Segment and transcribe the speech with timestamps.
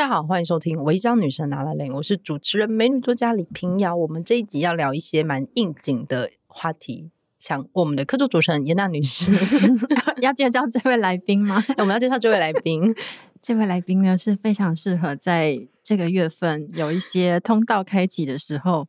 [0.00, 3.94] 大家好，欢迎收听《违章女神 lalaLand》，我是主持人美女作家李平遥。
[3.94, 9.30] 我们这一集要聊一些蛮应景的话题，像我们的客座主持人严娜女士，
[10.22, 11.62] 要介绍这位来宾吗？
[11.76, 12.82] 我们要介绍这位来宾，
[13.42, 18.88] 这位来宾呢是非常适合在这个月份有一些通道开启的时候，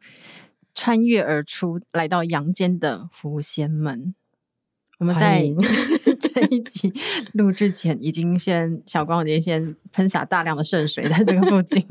[0.73, 4.16] 穿越而出来到阳间的狐仙们。
[5.02, 5.41] 我们在
[6.21, 6.94] 这一集
[7.33, 11.83] 录制前，已经先小光已经先喷洒大量的圣水在这个附近。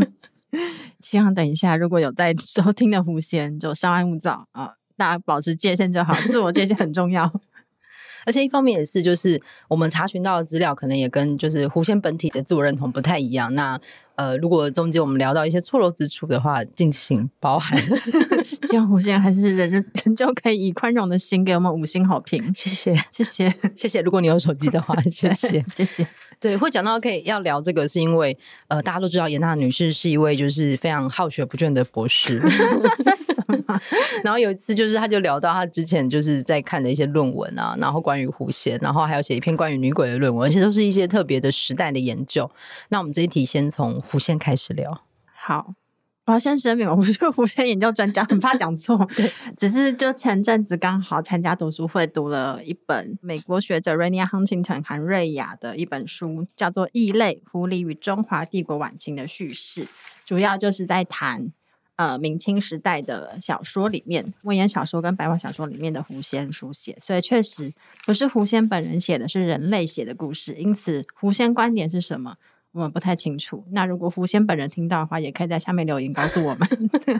[1.03, 7.28] 希望等一下如果有在收听的狐仙，就稍安勿躁啊，大家保持界限就好，自我界限很重要。
[8.27, 13.55] 而且一方面也是，就是我们查询到的资料，可能也跟就是狐仙本体的自我认同不太一样。
[13.55, 13.81] 那
[14.17, 17.81] 呃，如果中间我们聊到一些错漏之处的话，敬请包涵。
[18.69, 24.03] 希望狐仙还是人人人就可以以宽容的心给我们五星好评，谢谢，谢谢，谢谢。
[24.03, 26.07] 如果你有手机的话， 谢谢，谢谢。
[26.39, 28.37] 对，会讲到可以要聊这个，是因为
[28.69, 32.41] 呃，大家都知道严娜女士是一位就是非常好学不倦的博士。
[34.25, 42.50] 然后有一次就是，他就聊到他之前就是在看的一些论文啊，然后关于狐仙，然后还有写一篇关于女鬼的论文，而且都是一些特别的时代的研究。
[42.88, 45.03] 那我们这一题先从狐仙开始聊。
[45.34, 45.75] 好。
[46.27, 49.05] 我要先声明，我不是狐仙研究专家，很怕讲错。
[49.16, 59.84] 对，只是就前阵子刚好参加读书会，读了一本美国学者 Rania Huntington 韩瑞雅的一本书，叫做《异类：狐狸与中华帝国晚清的叙事》，
[60.25, 61.50] 主要就是在谈
[62.00, 67.75] 呃明清时代的小说里面，文言小说跟白话小说里面的狐仙书写，所以确实
[68.06, 70.55] 不是狐仙本人写的，是人类写的故事。
[70.55, 72.37] 因此，狐仙观点是什么？
[72.72, 73.65] 我们不太清楚。
[73.72, 76.66] 那如果狐仙本人听到的话，也可以在下面留言告诉我们。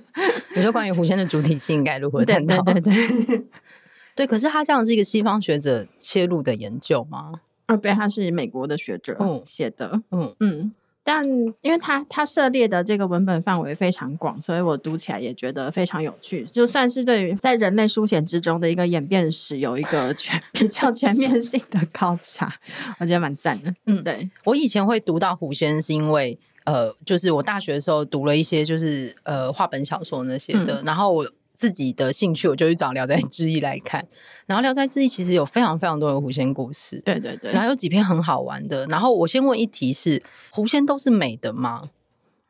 [0.57, 2.63] 你说关于狐仙的主体性应该如何探讨？
[2.63, 3.45] 对对对对，
[4.17, 4.27] 对。
[4.27, 7.33] 可是他这样是一个西方学者切入的研究吗？
[7.67, 10.01] 啊，对，他是美国的学者写的。
[10.11, 10.61] 嗯嗯。
[10.63, 10.73] 嗯
[11.13, 11.29] 但
[11.61, 16.45] 因为他他涉猎的这个文本范围非常广，所以我读起来也觉得非常有趣。
[16.45, 22.55] 就算是对于在人类书写之中的一个演变史，有一个全 比较全面性的考察，
[23.01, 23.75] 我觉得蛮赞的。
[23.87, 31.29] 嗯，对，我以前会读到狐仙，是因为呃，就是我大学的时候读了一些就是呃话本小说那些的，嗯、然后我。
[31.61, 34.07] 自己的兴趣，我就去找《聊斋志异》来看。
[34.49, 37.53] 然后《聊斋志异》其实有非常非常多的狐仙故事，对对对。
[37.53, 38.87] 然后有几篇很好玩的。
[38.87, 41.91] 然后我先问一题是：狐仙都是美的吗？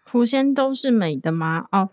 [0.04, 1.66] 狐仙都是美的吗？
[1.72, 1.88] 哦，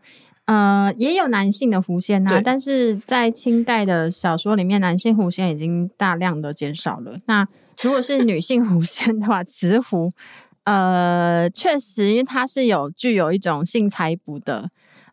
[0.46, 7.20] 呃，也有男性的狐仙啊，但是在清代的小说里面，男性狐仙已经大量的减少了。
[7.26, 7.48] 那
[7.82, 10.12] 如果是女性狐仙的话， 雌狐，
[10.66, 14.70] 呃，确实，因为它是有具有一种性采补的。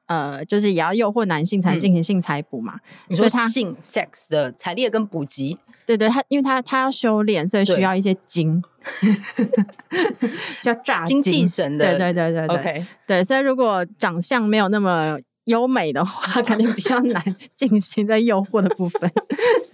[0.07, 2.81] 呃，就是也要诱惑男性才能进行性采补嘛。
[3.09, 8.63] 你说他性 sex 的采猎跟补给，对对，他因为他他要修炼，所以需要一些精，
[10.61, 11.97] 需要炸精气神的。
[11.97, 19.11] 对对对对对，OK，对，所以如果长相没有那么优美的话， 肯定比较难进行在诱惑的部分。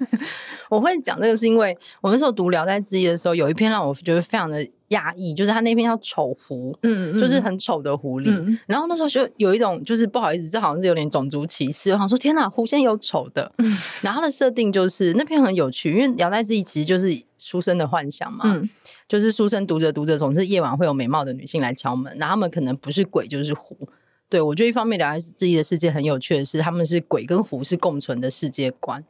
[0.69, 4.67] 我会讲这个是因为我那时候读《聊斋志异》的时候，有一篇让我觉得非常的。
[4.91, 8.25] 压抑，就是他那篇叫丑狐，嗯，嗯，就是很丑的狐狸。
[8.29, 11.93] 嗯、然后那时候就有一种，就是不好意思，这好像是有点种族歧视。
[11.93, 13.53] 我想说，天哪，狐仙有丑的。
[13.59, 18.69] 嗯、 然后他的设定就是那篇很有趣，因为聊斋志异其实就是书生的幻想嘛，嗯、
[19.07, 23.89] 就是书生读着读着，总是夜晚会有美貌的女性来敲门，然后他们可能不是鬼就是狐。
[24.31, 29.05] 对，我觉得一方面聊斋志异的世界很有趣的是，他们是鬼跟狐是共存的世界观。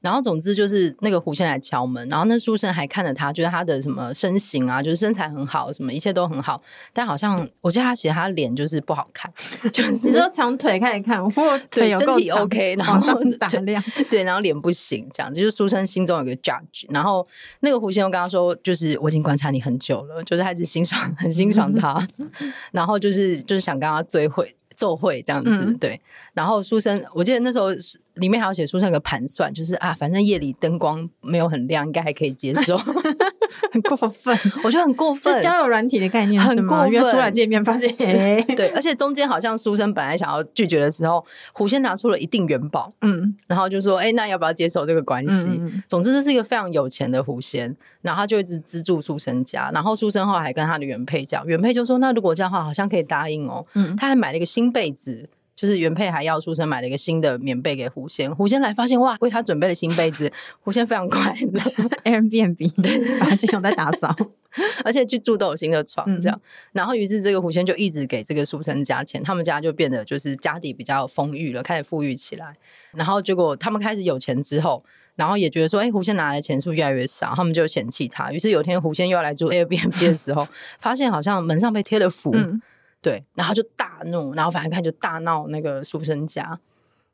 [0.00, 6.62] 然后总之就是那个狐仙来敲门，然后那书生还看着他，觉得他的什么身形啊，就是身材很好，什么一切都很好，
[6.92, 9.32] 但好像我记得他写他脸就是不好看，
[9.72, 17.26] 就是你说长腿看一看，或对身体 OK，然后打量 对，然后脸不行，这样就是书生心中有个 judge，然后
[17.60, 22.06] 那个狐仙又跟他说，就是我已经观察你很久了，就是还是欣赏很欣赏他，
[22.72, 24.54] 然后就是就是想跟他追会。
[24.76, 26.00] 奏会这样子，嗯、对，
[26.32, 27.68] 然后书生，我记得那时候
[28.14, 32.78] 里面还有写书生有个盘算，就是啊，反正夜里灯光没有很亮，应该还可以接受。
[33.72, 35.38] 很过分， 我觉得很过分。
[35.38, 36.90] 交友软体的概念很过分。
[36.90, 45.46] 约出来见面，发现， 哎、对，而且中间好像书生本来想要拒绝的时候，狐仙拿出了一定元宝，嗯，然后就说，哎、欸，那要不要接受这个关系？
[45.48, 53.64] 嗯、总之，这是一个非常有钱的狐仙，然后他就一直资助书生家，然后书生后来还跟他的原配讲，原配就说，那如果这样的话，好像可以答应哦。
[53.74, 55.28] 嗯，他还买了一个新被子。
[55.56, 61.60] 就是原配还要出生买了一个新的棉被给狐仙，狐仙来发现哇，为他准备了新被子，狐仙非常快乐。
[62.04, 64.14] Airbnb 对，发现有在打扫，
[64.84, 66.36] 而且去住都有新的床这样。
[66.36, 72.56] 嗯、然后于是这个狐仙就一直给这个书生加钱，他们家就变得就是家底比较丰裕了，开始富裕起来。
[72.92, 74.84] 然后结果他们开始有钱之后，
[75.14, 77.32] 然后也觉得说，哎，狐仙拿来的钱是不是越来越少？
[77.36, 78.32] 他们就嫌弃他。
[78.32, 80.48] 于是有天狐仙又要来住 Airbnb 的时候，
[80.80, 82.32] 发现好像门上被贴了符。
[82.34, 82.60] 嗯
[83.04, 86.58] 对，然后就大怒，然后反正他就大闹那个书生家，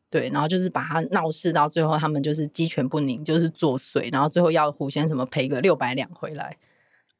[0.08, 6.56] 对，然后就是把他闹事到最后，他们就是鸡犬不宁，就是作祟，然后最后要狐仙什么赔个六百两回来。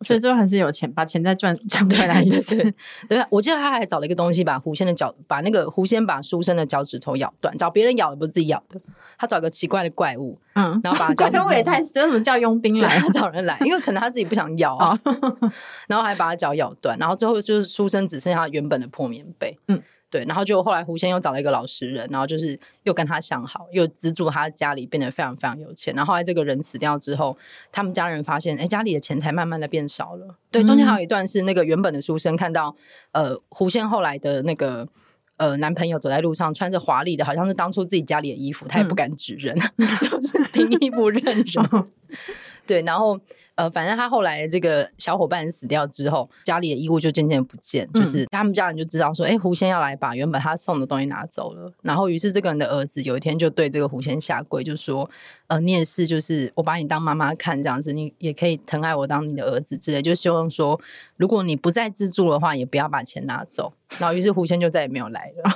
[0.02, 2.56] 所以最后还是有钱，把钱再赚 赚回来一次。
[3.08, 8.81] 对，对，我记得他还找了一个东西，把狐仙的脚，把那个狐仙把书生的脚趾头咬断，找别人咬的，不是自己咬的。
[9.19, 11.44] 他找个奇怪的怪物，嗯，然后把他 脚趾头。
[11.44, 12.99] 怪物也太死，为什么叫佣兵来？
[12.99, 14.99] 他找人来，因为可能他自己不想咬啊。
[15.87, 19.58] 然后还把他脚咬断，然后最后就是书生只剩下原本的破棉被。
[19.69, 19.82] 嗯。
[20.11, 25.95] 对，然后就后来狐仙又找了一个老实人，然后就是又跟他相好，又资助他家里变得非常非常有钱。
[25.95, 27.39] 然后后来这个人死掉之后，
[27.71, 30.35] 他们家人发现，哎，家里的钱财慢慢的变少了。
[30.51, 32.75] 对，中间还有一段是那个原本的书生看到，
[33.12, 34.89] 呃，狐仙后来的那个
[35.37, 39.57] 呃男朋友走在路上，穿着华丽的，好像是当初自己家里的衣服，他也不敢指认，
[40.11, 41.87] 就是凭衣服认人。
[42.67, 43.21] 对，然后。
[43.61, 51.71] 呃，反正他后来这个小伙伴死掉之后，家里的衣物就渐渐不见，嗯、就是他们家人就知道说，哎，狐仙要来把原本他送的东西拿走了。
[51.83, 55.11] 然后，于是这个人的儿子有一天就对这个狐仙下跪，就说，
[55.49, 60.81] 呃，你也是，就是我把你当妈妈看这样子，你也可以疼爱我当你的儿子之类，就希望说，
[61.19, 63.75] 如果你不再资助的话，也不要把钱拿走。
[63.99, 65.51] 然后，于是狐仙就再也没有来了。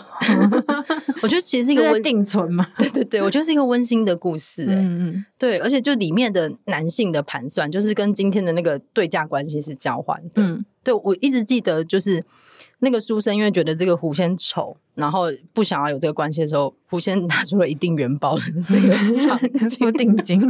[1.23, 4.75] 我觉得其实是一个温定存嘛，对对对，我觉得是一个温馨的故事，欸。
[4.75, 10.43] 嗯嗯，对，而且就里面的男性的盘算，就是跟今天的那个对价关系是交换的。
[10.43, 12.25] 嗯，对，我一直记得，就是
[12.81, 20.41] 那个书生因为觉得这个狐仙丑，然后不想要有这个关系的时候，狐仙拿出了一定元宝的这个付定金，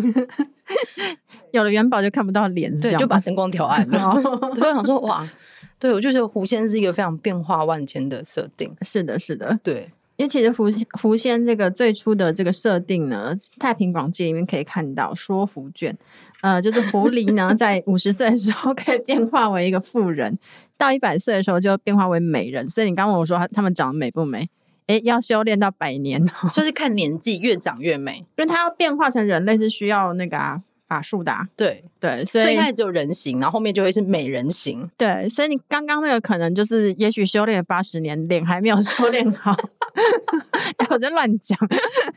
[1.52, 4.14] 有了元宝就看不到脸，对，就把灯光调暗了。
[4.56, 5.28] 对，我想说哇。
[5.84, 8.74] 对，我就觉得狐仙是一个非常变化万千的设定。
[8.80, 9.90] 是的，是的，对。
[10.16, 15.94] 因为其实狐狐仙这个最初的这个设定呢，《太平广记》里面可以看到说狐卷，
[16.40, 20.38] 呃，就是狐狸呢 在五十岁的时候可以变化为一个妇人，
[20.78, 22.66] 到一百岁的时候就变化为美人。
[22.66, 24.48] 所以你刚问我说他他们长得美不美？
[24.86, 30.62] 诶，要修炼到百年，就是看年纪越长越美，因为它要变化成人类是需要那个啊。
[30.94, 34.88] 法术的、啊，对对，所以最开始只有人形，然后后面就会是美人形。
[34.96, 39.56] 对，所以你刚刚那个可能就是，也许修炼了八十年，脸还没有 修炼好。
[40.78, 41.58] 哎，我在乱讲。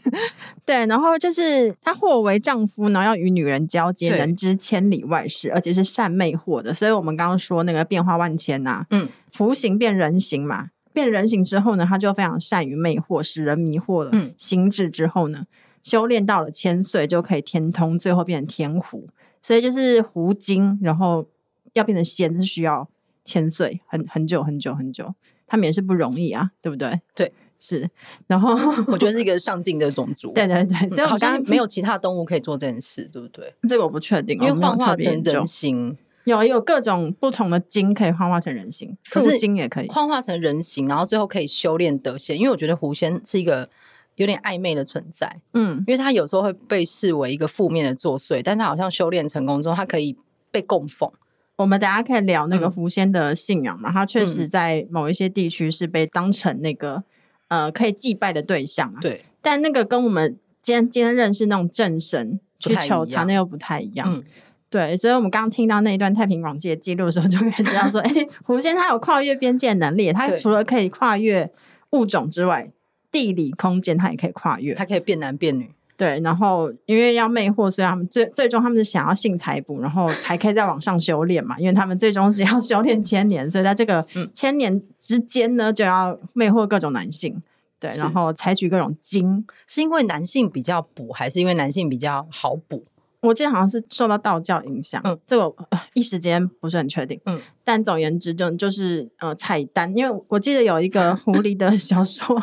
[0.64, 6.72] 对，然后就是他或为丈夫，然后要与女人交接，能知千里外事，而且是善魅惑的。
[6.72, 14.12] 所以我们刚刚说那个变化万千呐、啊，嗯，服形变人形嘛，变人形之后呢，他就非常善于魅惑，使人迷惑了。
[14.14, 15.46] 嗯，心智之后呢？
[15.88, 19.08] 修炼到了千岁就可以天通，最后变成天狐，
[19.42, 21.26] 所以就是狐精，然后
[21.72, 22.90] 要变成仙是需要
[23.24, 25.16] 千岁，很很久很久很久，
[25.48, 27.00] 他们也是不容易啊，对不对？
[27.16, 27.90] 对，是。
[28.28, 28.54] 然后
[28.88, 33.54] 我觉得是一个上进的种族， 对对对，所以我好像没有其他动物可以做这件事，对不对？
[33.70, 43.70] 这个我不确定，因为幻化成人形，有有各种不同的精可以幻化成人形，可是精也可以幻化成人形，然后最后可以修炼得仙，因为我觉得狐仙是一个。
[44.18, 50.18] 有点暧昧的存在，嗯，因为他有时候会被视为一个负面的作祟，但他好像修炼成功之后，他可以
[50.52, 51.10] 被供奉。
[51.56, 57.04] 我们等下可以聊那个狐仙的信仰嘛，他确实在某一些地区是被当成那个
[57.48, 59.00] 呃可以祭拜的对象啊。
[59.02, 64.12] 对，但那个跟我们今天今天认识那种正神去求他，那又不太一样。
[64.12, 64.24] 嗯，
[64.70, 68.12] 对，所以我们刚刚听到那一段太平广记的记录的时候，就可以知道说， 哎，
[68.44, 71.52] 狐仙他有跨越边界能力，他除了可以跨越
[71.92, 72.72] 物种之外。
[73.12, 75.72] 地理空间，它也可以跨越，它可以变男变女。
[75.96, 81.58] 对，然后因为要魅惑，所以他们最最终他们是想要性财补，然后才可以再往上修炼嘛。
[81.58, 87.42] 因为他们最终是要修炼千年，所以在这个千年之间呢，就要魅惑各种男性。
[87.80, 92.84] 对，然后采取各种精，是因为男性比较补，还是因为男性比较好补？
[93.22, 95.54] 我记得好像是受到道教影响，嗯，这个
[95.94, 102.42] 一时间不是很确定，嗯，但总而言之就就是呃彩蛋，因为我记得有一个狐狸的小说，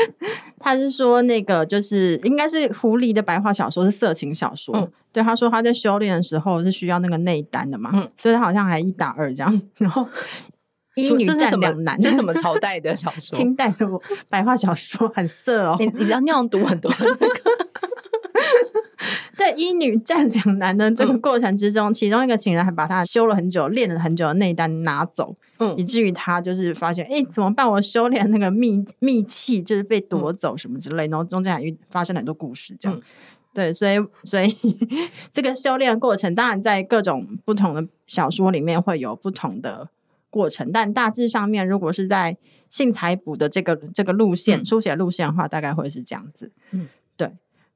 [0.58, 10.08] 他是说那个就是应该是狐狸的白话小说是色情小说，嗯，对，他说他在修炼的时候是需要那个内丹的嘛，嗯，所以他好像还一打二这样，然后
[10.96, 13.36] 一女战两男，这是什么 朝代的小说？
[13.36, 13.86] 清代的
[14.30, 17.28] 白话小说很色哦，你你知道那样读很多这个。
[19.44, 27.70] 在一女战两男的这个过程之中，嗯、其中一个情人还把他修了很久、练了很久的内丹拿走，嗯，以至于他就是发现，哎，怎么办？
[27.70, 33.02] 我修炼那个秘 秘器就是被夺走什么之类，嗯、然后中间还发生了很多故事，这样，嗯、
[33.52, 34.56] 对，所以 所以
[35.30, 39.90] 这个修炼过程，当然在各种不同的小说里面会有不同的
[40.30, 42.38] 过程，但大致上面，如果是在
[42.70, 46.88] 性财补的这个这个路线、嗯、书写路线的话，大概会是这样子，嗯。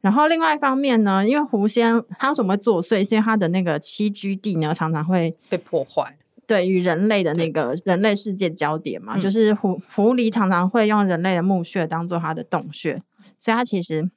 [0.01, 3.07] 然后另外一方面呢，因为狐仙它为什么会作祟？
[3.09, 6.17] 是因为它的那个栖居地呢，常常会被破坏。
[6.47, 13.03] 对与人类的那个人类世界交叠嘛，就是狐狐狸常常会用人类的墓穴当做它的洞穴，
[13.39, 14.11] 所以它其实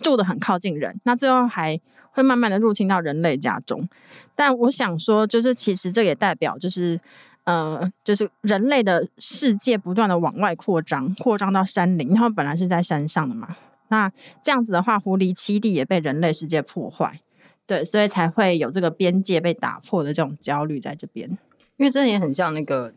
[0.00, 1.78] 住的很靠近人，那最后还
[2.12, 3.88] 会慢慢的入侵到人类家中。
[4.34, 7.00] 但我想说，就是其实这也代表就是。
[7.44, 12.14] 呃，就是人类的世界不断的往外扩张，扩张到山林。
[12.14, 13.56] 他们本来是在山上的嘛，
[13.90, 14.10] 那
[14.42, 17.20] 这样子的话，狐狸栖地也被人类世界破坏，
[17.66, 21.28] 对，所以才会有这个边界被打破的这种焦虑在这边。
[21.76, 22.94] 因为这也很像那个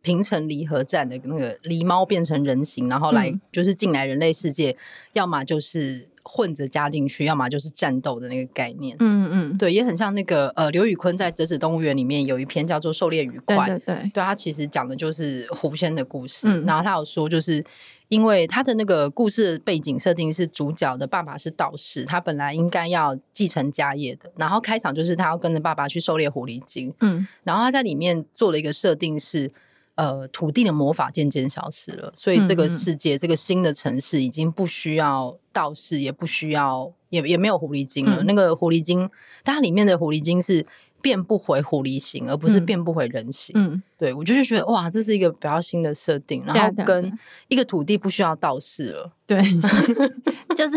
[0.00, 4.76] 平城离合战的那个狸猫变成人形，然后来就是进来人类世界，嗯、
[5.12, 6.08] 要么就是。
[6.22, 8.94] 混着加进去，要么就是战斗的那个概念。
[9.00, 13.56] 嗯嗯，对，也很像那个呃，刘宇坤在《折纸动物园》里面有一篇叫做《狩猎愉快》。
[13.66, 16.46] 对对对，对他其实讲的就是狐仙的故事。
[16.46, 17.64] 嗯，然后他有说，就是
[18.10, 24.30] 因为他的那个故事背景设定是主角的爸爸是道士，他本来应该要继承家业的。
[24.36, 26.92] 然后开场就是他要跟着爸爸去狩猎狐狸精。
[27.00, 29.50] 嗯，然后他在里面做了一个设定是。
[29.96, 38.22] 呃，土地的魔法渐渐消失了，所以这个世界，嗯、这个新的城市已经不需要道士，也不需要，也也没有狐狸精了。
[38.22, 39.10] 嗯、那个狐狸精，
[39.44, 40.64] 它里面的狐狸精是。
[41.00, 43.52] 变不回狐狸形，而不是变不回人形。
[43.56, 47.12] 嗯，对，我就是觉得哇，这是一个比较新的设定，然后跟
[47.48, 49.12] 一个土地不需要道士了。
[49.26, 49.40] 对，
[50.56, 50.76] 就是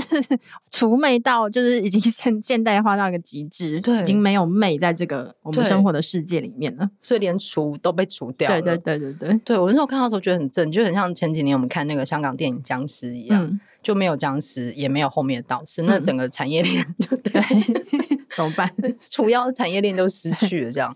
[0.69, 8.61] 除魅到就是已经现现代化到一个极致，对，已经没有魅在这个我们生活的世界里面了，所以连除都被除掉了。
[8.61, 17.41] 对对对对对，对我那时候看到的时候觉得很正，就很像前几年我们看那个香港电影《僵尸》一样，嗯、就没有僵尸，也没有后面的道士，嗯、那整个产业链 就对。
[18.35, 18.69] 怎么办？
[19.09, 20.95] 主要产业链都失去了，这样。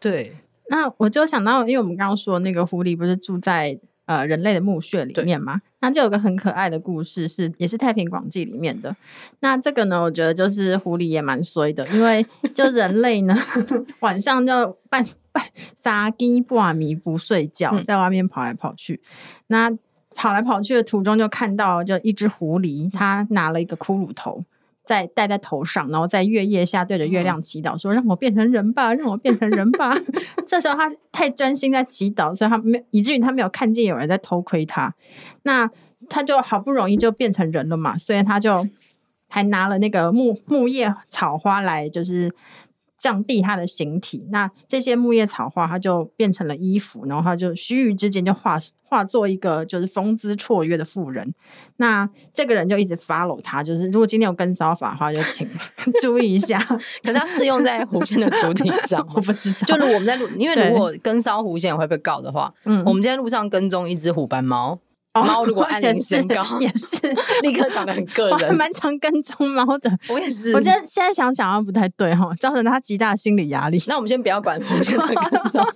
[0.00, 0.36] 对，
[0.68, 5.60] 那我就想到，因为我们刚刚说那个狐狸不是住在呃人类的墓穴里面吗？
[5.80, 8.96] 那就有个很可爱的故事，是也是《太平广记》里面的。
[9.40, 13.36] 那这个呢，我觉得就是狐狸也蛮衰的，因为就人类呢
[14.00, 15.44] 晚上就半半
[15.76, 19.00] 撒鸡半迷不睡觉，在外面跑来跑去。
[19.04, 19.08] 嗯、
[19.48, 19.70] 那
[20.14, 24.44] 跑来跑去的途中，就看到就一只狐狸，它拿了一个骷髅头。
[24.88, 29.94] 在戴在头上，然后在月夜下对着月亮祈祷，说：“让我变成人吧，让我变成人吧。
[30.46, 34.94] ”这时候他太专心在祈祷，所以他没以至于他没有看见有人在偷窥他。
[35.42, 35.70] 那
[36.08, 38.66] 他就好不容易就变成人了嘛，所以他就
[39.28, 42.32] 还拿了那个木木叶草花来，就是。
[42.98, 51.34] 降低他的形体，那这些木叶草花，它就变成了衣服，然后它就须臾之间就化化作一个就是风姿绰约的妇人。
[51.76, 55.46] 那这个人就一直 follow 他，就是如果今天有跟骚法的话，就请
[56.02, 56.58] 注意一下。
[57.02, 59.58] 可是他适用在狐仙的主体上， 我不知道。
[59.66, 64.78] 就如果我们在路，因为如果跟骚狐仙会被告的话，嗯，我们今天路上跟踪一只虎斑猫。
[65.14, 68.56] 猫如果 按铃身高也是，也是立刻想得很个人。
[68.56, 70.52] 蛮常跟踪猫的，我也是。
[70.54, 73.82] 我觉得现在想想好像不太对哈，造成他极大心理压力。
[73.86, 75.14] 那我们先不要管狐仙的跟
[75.52, 75.66] 踪，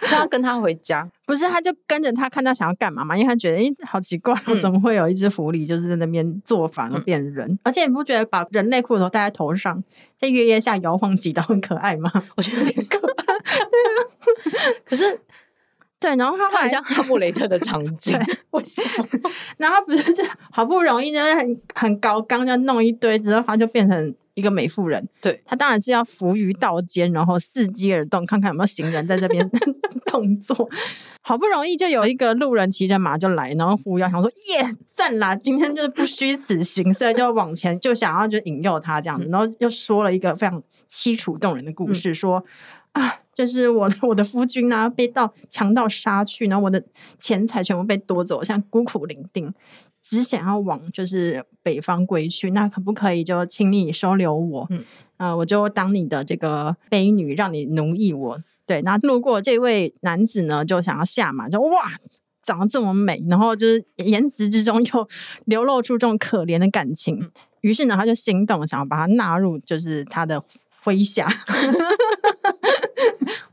[0.02, 1.48] 他要跟他回家，不是？
[1.48, 3.16] 他就跟着他，看他想要干嘛嘛？
[3.16, 7.48] 因为他觉得，哎、欸，好奇怪，怎么会有一只狐狸就是在那边做法而变人？
[7.48, 9.82] 嗯、而且你不觉得把人类骷髅头戴在头上，
[10.20, 12.10] 在月夜下摇晃几刀很可爱吗？
[12.36, 13.24] 我觉得有点可爱。
[14.84, 15.20] 可是。
[16.04, 18.14] 对，然后他，他很像哈姆雷特的场景，
[18.52, 18.82] 为什
[19.22, 19.30] 么？
[19.56, 25.08] 然后不是就好不容易就很很高刚，就弄一堆之后，他就变成一个美妇人。
[25.22, 29.50] 对，他当然是要伏于道间，然后伺机而动，看看有没有行人在这边
[30.04, 30.68] 动作。
[31.22, 42.44] 好不容易就有一个路人骑着马就来，然后呼要想说耶赞啦，今天就是不虚此行，所以就往前就想要就引诱他这样子，然后又说了一个非常凄楚动人的故事，嗯、说。
[42.92, 46.82] 啊，就是我的 我的夫君啊，被盗强盗杀去，然后我的
[47.18, 49.52] 钱财全部被夺走，像孤苦伶仃，
[50.00, 52.50] 只想要往就是北方归去。
[52.52, 54.66] 那可不可以就请你收留我？
[54.70, 54.84] 嗯，
[55.16, 58.40] 呃，我就当你的这个婢女，让你奴役我。
[58.66, 61.92] 对，那路过这位男子呢，就想要下马，就哇，
[62.42, 65.08] 长得这么美，然后就是颜值之中 又
[65.46, 67.30] 流露出这种可怜的感情。
[67.62, 70.44] 于是呢，他就心动，想要把他纳入，就是他的。
[70.84, 71.26] 麾下，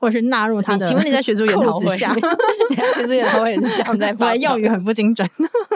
[0.02, 0.88] 或是纳入他的。
[0.88, 1.86] 请问你在学术研讨会？
[2.70, 4.36] 你在学术研讨会也是这样在 发？
[4.36, 5.30] 用语很不精准。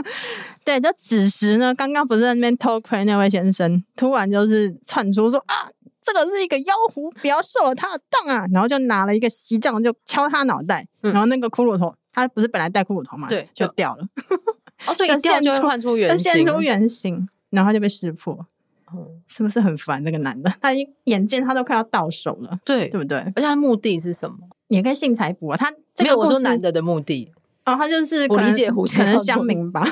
[0.65, 5.69] 对，就此时呢，刚刚不是在那边偷窥那位先生，突然就是窜出说啊，
[6.01, 8.45] 这个是一个妖狐，不要受了他的当啊！
[8.51, 14.03] 然后就拿了一个锡杖就敲他脑袋，嗯、然后那个骷髅头，他不是本来戴骷髅头嘛，对，就掉了。
[14.87, 18.45] 哦，所以一掉就会换出原形，现出原形，然后他就被识破。
[19.27, 20.03] 是不是很烦？
[20.03, 23.17] 这个男的， 他一眼见他都快要到手了，对对不对？
[23.17, 24.37] 而且他目的是什么？
[24.67, 25.57] 也可以幸财卜啊。
[25.57, 25.71] 他
[26.03, 27.31] 没有我说男的的目的
[27.65, 29.83] 哦，他就是我理解狐仙可能乡民吧，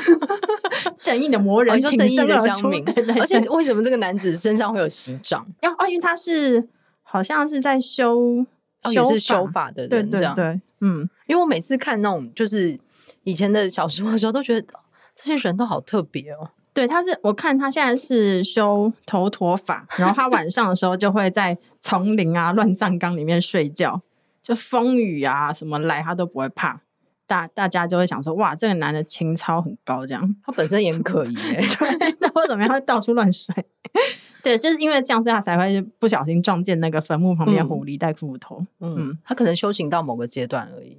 [1.00, 2.84] 正义的魔人，你说正义的乡民。
[2.86, 3.20] 对对。
[3.20, 5.46] 而且为什么这个男子身上会有锡杖？
[5.62, 6.68] 要哦，因为他是
[7.02, 8.46] 好像是在修
[8.92, 12.80] 也是修法的人，这样对，对，嗯，因为我每次看那种就是
[13.24, 14.68] 以前的小说的时候，都觉得
[15.16, 16.50] 这些人都好特别哦。
[16.74, 24.02] 对，他是我看他现在是修头陀法，然后他晚上的时候就会在丛林啊、乱葬岗里面睡觉，
[24.42, 26.82] 就风雨啊什么来他都不会怕。
[27.26, 33.56] 大大家就会想说，哇，这个男的情操很高，这样他本身也很可疑， 对，那为什么会到处乱睡？
[34.44, 38.66] 对，就是因为这样子他才会不小心撞见那个坟墓旁边狐狸带骷髅头。
[38.82, 40.98] 嗯，嗯，他可能修行到某个阶段而已。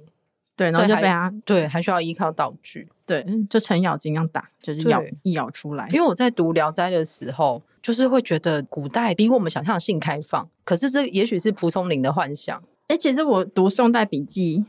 [0.55, 2.87] 对，然后就被他对，还需要依靠道具。
[3.05, 5.87] 对，就程咬金一样打，就是咬一咬出来。
[5.89, 10.49] 因为我在读《聊斋》的时候，就是会觉得古代比我们想象性开放。
[10.63, 12.63] 可是这也许是蒲松龄的幻想。
[12.87, 14.65] 哎，其实我读宋代笔记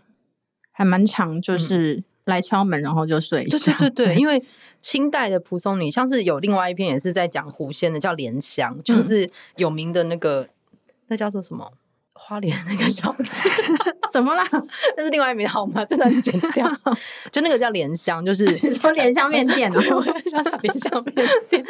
[0.72, 3.72] 还蛮长，就是来敲门，然后就睡一下。
[3.78, 4.42] 对对对，因为
[4.80, 10.48] 清代的蒲松龄，像是有另外一篇也是在讲狐仙的，叫《莲香》，就是有名的那个，
[11.06, 11.72] 那叫做什么？
[12.28, 13.48] 花莲那个小姐，
[14.12, 14.44] 什么啦？
[14.96, 16.68] 那是另外一名好吗，真的很剪掉。
[17.30, 21.64] 就那个叫莲香，就是说莲香面店啊，我想讲莲香面店，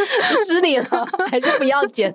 [0.46, 2.14] 失礼了，还是不要剪。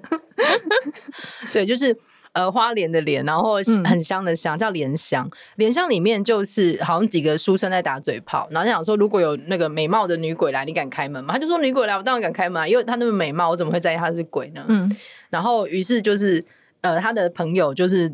[1.54, 1.96] 对，就是
[2.32, 5.30] 呃花莲的莲，然后很香的香，叫莲香。
[5.58, 11.36] 莲香里面就是好像几个书生在打嘴炮，然后就想说，如果有那个美貌的女鬼来，你敢开门吗？
[11.36, 14.66] 他就说女鬼来，我当然敢开门，因为她那么美貌，我怎么会在意她是鬼呢？
[14.68, 14.92] 嗯，
[15.30, 16.44] 然后于是就是
[16.82, 18.12] 呃他的朋友就是。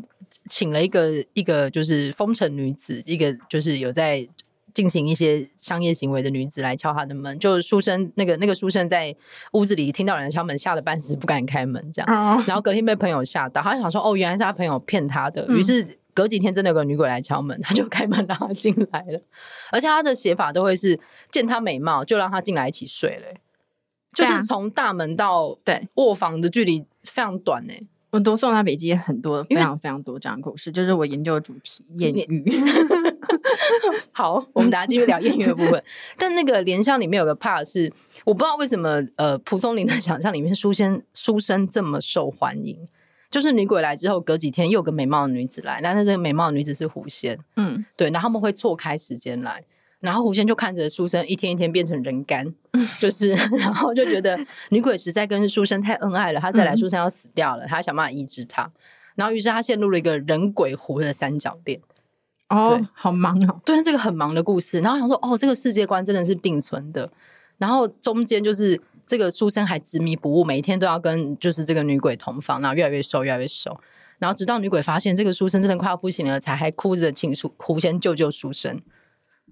[0.48, 4.26] 请了一个一个就是风尘女子，一个就是有在
[4.74, 7.38] 进行一些商业行为的女子来敲他的门。
[7.38, 9.14] 就书生那个那个书生在
[9.52, 11.92] 屋子里听到有人敲门，吓得半死，不敢开门。
[11.92, 19.20] 这样，然后隔天被朋友吓到，他就想说：“哦，原来是他朋友骗他的。”于是隔几天真的有个女鬼来敲门，他就开门让他进来了。
[19.70, 20.98] 而且他的写法都会是
[21.30, 23.38] 见她美貌就让她进来一起睡了，
[24.14, 27.74] 就是从大门到对卧房的距离非常短呢。
[28.10, 32.44] 我读宋代笔记很多，非常非常多这样的故事，就是我研究的主题艳遇。
[34.12, 35.82] 好，我们等下继续聊艳遇的部分。
[36.16, 37.92] 但那个莲香里面有个 part 是，
[38.24, 42.88] 我不知道为什么，呃，蒲松龄的 想象里面书仙书生这么受欢迎，
[43.30, 49.62] 就是女鬼来之后，隔几天又有个美貌的女子来，但是这个美貌的女子是狐仙，嗯，对，然后他们会错开时间来。
[50.00, 52.54] 然后狐仙就看着书生一天一天变成人干，
[53.00, 54.38] 就是， 然后就觉得
[54.70, 58.70] 女鬼实在跟书生太恩爱了，他再来书生要死掉了，他想办法医治他，
[59.16, 61.80] 然后于是他陷入了一个人鬼狐的三角恋。
[62.48, 64.80] 哦，好忙哦，对，是个很忙的故事。
[64.80, 67.10] 然后想说，哦，这个世界观真的是并存的。
[67.58, 73.78] 然后中间就是这个书生还执迷不悟，每一天都要跟就是这个女鬼同房，然后越来越瘦，越来越瘦。
[74.18, 78.80] 然后直到女鬼发现这个书生真的快要不行了，才还哭着请书狐仙救救书生。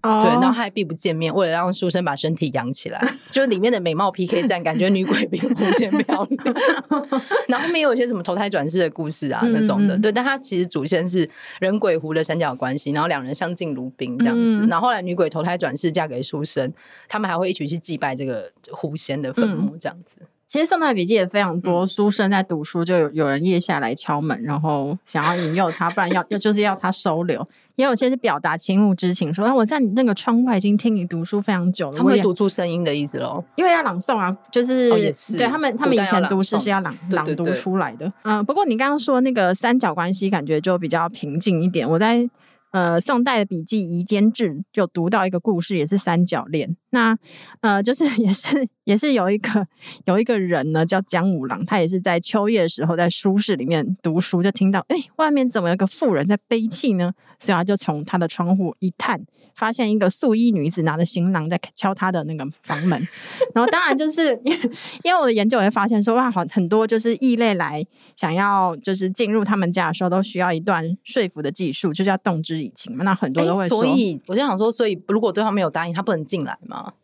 [0.06, 0.22] Oh.
[0.22, 3.00] 对，然后他还避不见面，为了让书生把身体养起来，
[3.32, 6.54] 就是里面的美貌 PK 战，感觉女鬼比狐仙漂亮。
[7.48, 9.98] 然后后面有一些什么投胎转世的故事啊，那种的。
[9.98, 14.64] 对，但他其实祖先是人鬼狐的三角关系，然后两人相敬如宾这样子。
[14.68, 16.72] 然后后来女鬼投胎转世嫁给书生，
[17.08, 20.18] 他们还会一起去祭拜这个狐仙的坟墓这样子。
[20.46, 27.46] 其实宋代笔记也非常多，书生在读书就有有人夜下来敲门，然后想要引诱他，不然要要就是要他收留。
[27.76, 31.98] 也有些是表达情慕之情，说我在你那个窗外已经听你读书非常久了。
[31.98, 33.44] 他们会读出声音的意思喽？
[33.54, 38.12] 因为要朗诵啊，就是、哦、也是对他们，他们以前读诗是要朗朗读出来的。
[38.24, 41.88] 嗯，不过你刚刚说那个三角关系，感觉就比较平静一点。
[41.88, 42.28] 我在。
[42.72, 46.76] 呃，宋代的笔记《夷坚志》就读到一个故事，也是三角恋。
[46.90, 47.16] 那
[47.60, 49.66] 呃，就是 也是也是有一个
[50.04, 57.12] 有一个人呢，叫江五郎，他也是在秋夜的时候在书室里面读书，就听到哎，外面怎么有个妇人在悲泣呢？
[57.38, 59.24] 所以他就从他的窗户一探。
[59.54, 63.08] 发现一个素衣女子拿着行囊在敲他的那个房门，
[63.54, 64.38] 然后当然就是
[65.02, 67.82] 因为我的研究也发现说哇，好很多就是异类来
[68.16, 73.04] 想要就是进入他们家的时候，都需要一段说服的技术，就叫动之以情嘛。
[73.04, 76.94] 那很多都会说，所以我就想说，所以如果对方没有答应，他不能进来吗？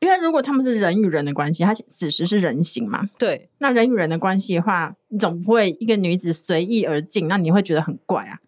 [0.00, 8.38] 因为如果他们是人与人的关系，他此时是人形嘛，对，那人与人的关系的话，你总不会一个女子随意而进，那你会觉得很怪啊。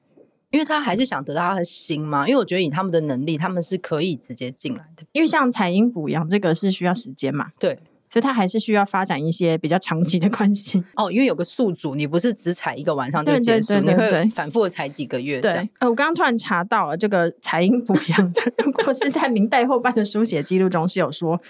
[0.51, 5.05] 因为他还是想得到他的心嘛，因为我觉得以他们的能力，他们是可以直接进来的。
[5.13, 7.79] 因为像彩音补阳这个是需要时间嘛，对，
[8.13, 10.83] 所以他还是需要发展一些比较长期的关系。
[10.97, 15.41] 哦，因为有个宿主，你不是只采一个晚上就结束，对对对对对，你会反复的采几个月。
[15.41, 21.41] 对，呃，我刚刚突然查到了这个采阴补阳的，如果是在明代后半的书写记录中是有说，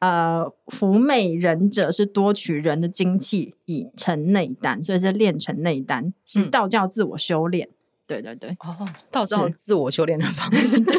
[0.00, 7.68] 呃，狐媚人者是多取人的精气以成内丹，所以是练成内丹，是道教自我修炼。
[7.68, 7.77] 嗯
[8.08, 8.74] 对对对，哦，
[9.12, 10.80] 道教自我修炼的方 式。
[10.80, 10.98] 对，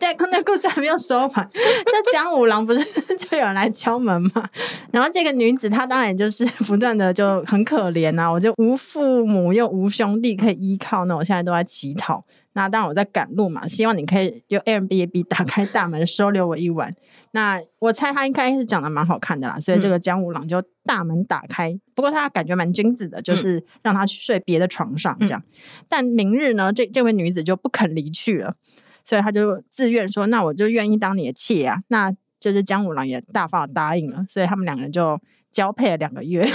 [0.00, 1.50] 对，那故事事还没有说完。
[1.86, 4.48] 那江五郎不是 就有人来敲门嘛？
[4.90, 12.24] 然后这个女子她当然就是不断的就很可怜啊，我就无父母又无兄弟可以依靠，那我现在都在乞讨。
[12.54, 16.94] 那当然我在赶路嘛，希望你可以用 Airbnb 打开大门收留我一晚。
[17.34, 21.70] 那我猜他应该是长得蛮好看的啦，所以这个江五郎就大门打开。
[21.70, 25.42] 嗯、不过他感觉蛮君子的，就是让他去睡别的床上这样。
[25.46, 25.52] 嗯、
[25.88, 28.54] 但明日呢，这这位女子就不肯离去了，
[29.02, 35.18] 所以他就自愿说：“那我就愿意当你的妾啊。”那就是江五郎也大方的答应了，所以他们两个人就
[35.50, 36.46] 交配了两个月。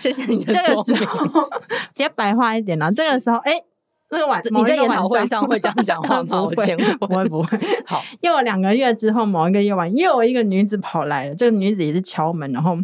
[0.00, 1.48] 谢谢你的时候
[1.94, 3.52] 比较白话一点啦，这个时候哎。
[3.52, 3.64] 诶
[4.12, 6.42] 那个晚，你在研讨会上会这样讲话 吗？
[6.42, 7.58] 我会，不会，不会。
[7.86, 11.34] 好， 又有两个月之后，某一个夜晚，又有一个女子跑来了。
[11.36, 12.76] 这个女子也是敲门，然后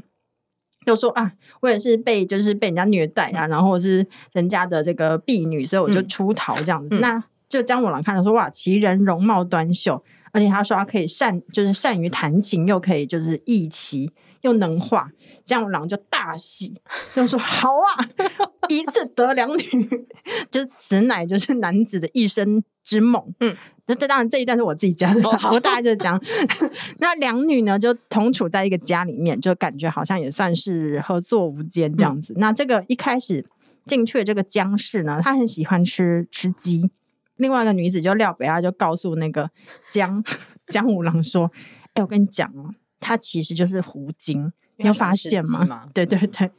[0.86, 6.90] 就说啊，我也是被就是被人家虐待啊，嗯、然后是人家的这个婢女，所以我就出逃这样子。
[6.92, 10.00] 嗯、那就江五郎看到说哇，其人容貌端秀，
[10.30, 14.12] 而且他说他可以善，就是善于弹琴，又可以就是弈棋。
[14.46, 15.10] 又能画，
[15.44, 16.80] 江五郎就大喜，
[17.14, 18.06] 就说：“好啊，
[18.70, 20.06] 一次得两女，
[20.50, 23.56] 就是此乃就是男子的一生之梦。”嗯，
[23.88, 26.20] 这这当然这一段是我自己加的，哦、我大概就是讲，
[26.98, 32.32] 那两女呢就同处在一个家里面，就感觉好像也算是合作无间这样子。
[32.34, 33.44] 嗯、那这个一开始
[33.84, 36.88] 进去的这个江氏呢，他很喜欢吃吃鸡。
[37.36, 39.50] 另外一个女子就廖北亚就告诉那个
[39.90, 40.24] 江
[40.68, 41.50] 江五郎说
[41.92, 45.88] ：“哎、欸，我跟你讲哦。”她其实就是狐精，你有发现吗？
[45.94, 46.50] 对对对，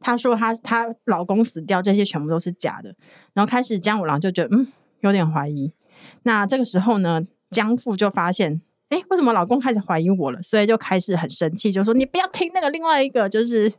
[0.00, 2.94] 她说她她老公死掉，这些全部都是假的。
[3.34, 4.66] 然后开始江五郎就觉得嗯
[5.00, 5.72] 有点怀疑。
[6.22, 10.42] 那这个时候呢，江父就发现，哎，为什么老公开始怀疑我了？
[10.42, 13.72] 所以就开始很生气，就说你不要听那个另外一个就是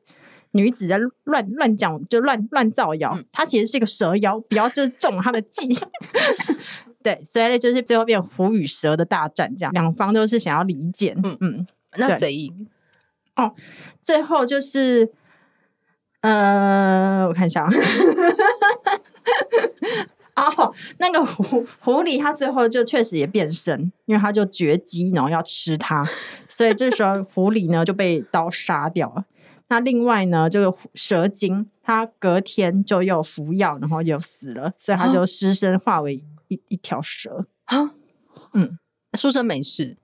[0.51, 3.17] 女子在乱乱讲，就乱乱造谣。
[3.32, 5.77] 她其实是一个蛇妖，不要就是中了她的计。
[7.03, 11.17] 对，所以就是最后变狐与蛇的大战，这样两方都是想要离间。
[11.23, 11.67] 嗯嗯。
[11.97, 12.67] 那谁赢？
[13.36, 13.53] 哦，
[14.01, 15.12] 最后就是，
[16.21, 17.67] 呃，我看一下
[20.33, 26.03] 啊，哦，那个狐狐狸，它最后就确实也变身，因为它就绝迹，然后要吃它，
[26.49, 29.25] 所以这时候狐狸呢就被刀杀掉了。
[29.69, 36.15] 那另外呢，这个蛇精，它隔天就又服药，然后又死了，所以它就尸身化为
[36.47, 37.91] 一、哦、一条蛇啊，
[38.53, 38.79] 嗯，
[39.13, 39.97] 书生没事。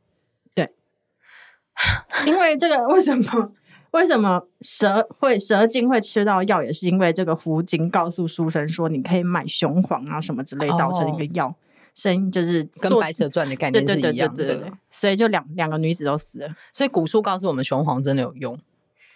[2.28, 3.52] 因为这个为什么
[3.92, 11.54] 为什么蛇会蛇精会吃到药，也是因为这个狐精告诉书生说，你可以买雄黄啊什么之类，捣成一个药，
[11.94, 16.56] 生就是跟白蛇传的概念是一样的，所以就两两个女子都死了。
[16.72, 18.58] 所以古书告诉我们，雄黄真的有用，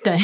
[0.03, 0.17] 对，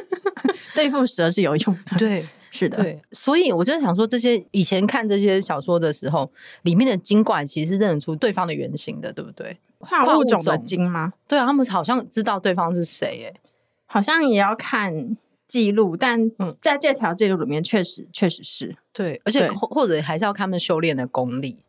[0.74, 2.26] 对付蛇是有用的，对。
[2.54, 6.30] 是的，对，所以我真的想说，这些以前看这些小说的时候，
[6.62, 9.56] 里面的精怪其实是认得出对方的原型的，对不对？
[9.78, 11.14] 跨物种的精吗？
[11.26, 13.40] 对啊，他们好像知道对方是谁，哎，
[13.86, 15.16] 好像也要看
[15.48, 21.64] 记录，但在这条记录里面，确实确实是对，而且或或者还是要看他们修炼的功力。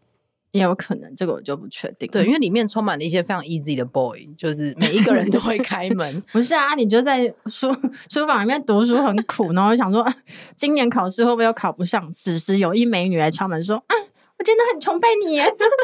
[0.54, 2.08] 也有可能，这个我就不确定。
[2.10, 6.22] 对，因为里面充满了一些非常 easy 的 boy，就是每一个人都会开门。
[6.32, 7.76] 不是啊，你就在书
[8.10, 10.16] 书房里面读书很苦，然后想说，啊，
[10.56, 12.12] 今年考试会不会又考不上？
[12.14, 13.96] 此时有一美女来敲门说：“啊，
[14.38, 15.40] 我真的很崇拜你！”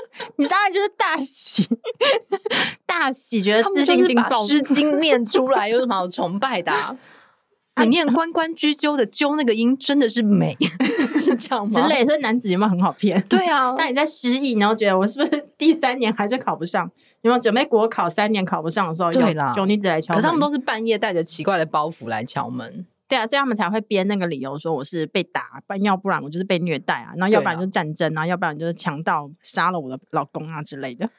[0.38, 1.68] 你当然就是大喜，
[2.86, 6.96] 大喜，觉得自信心爆，把诗经念出来，有什么好崇拜的啊？
[7.84, 10.56] 你 念“关关雎鸠”的“鸠”那个音真的是美，
[11.20, 11.70] 是这样吗？
[11.70, 13.22] 之类，这男子有没有很好骗？
[13.30, 16.90] 对啊， 那你在失忆，然后觉得我是不是第三年还是考不上？
[17.22, 20.22] 有没有准备国考三年考不上的时候，对啦，有女子来敲门。
[20.22, 22.86] 可是他们都是半夜带着奇怪的包袱来敲门。
[23.10, 31.10] 对啊，所以他们才会编那个理由，说我是被打，要不然我就是被虐待啊，然后要不然就是战争啊，要不然就是强盗杀了我的老公啊之类的。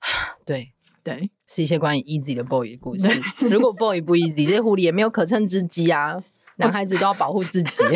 [0.44, 0.72] 对。
[1.02, 3.08] 对，是一些关于 easy 的 boy 的故事。
[3.48, 6.22] 如果 boy 不 easy，这些狐狸也没有可乘之机啊。
[6.56, 7.84] 男孩子都要保护自己。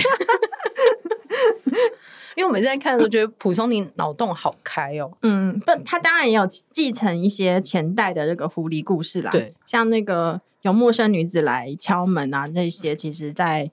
[2.37, 5.13] 因为我每次在看的时候，觉得蒲松龄脑洞好开哦。
[5.23, 9.31] 嗯，不，他当然也有继承一些前代的这个狐狸故事啦。
[9.31, 13.71] 对，像那个有陌生女子来敲门啊，这些其实在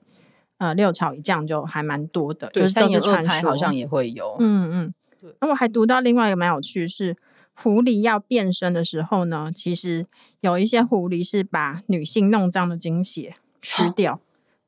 [0.58, 2.50] 呃六朝一将就还蛮多的。
[2.52, 4.36] 就是都是传说好像也会有。
[4.38, 5.34] 嗯嗯，对。
[5.40, 7.16] 那我还读到另外一个蛮有趣是。
[7.62, 10.06] 狐狸要变身的时候呢，其实
[10.40, 14.20] 有一些狐狸是把女性弄脏的精血吃掉，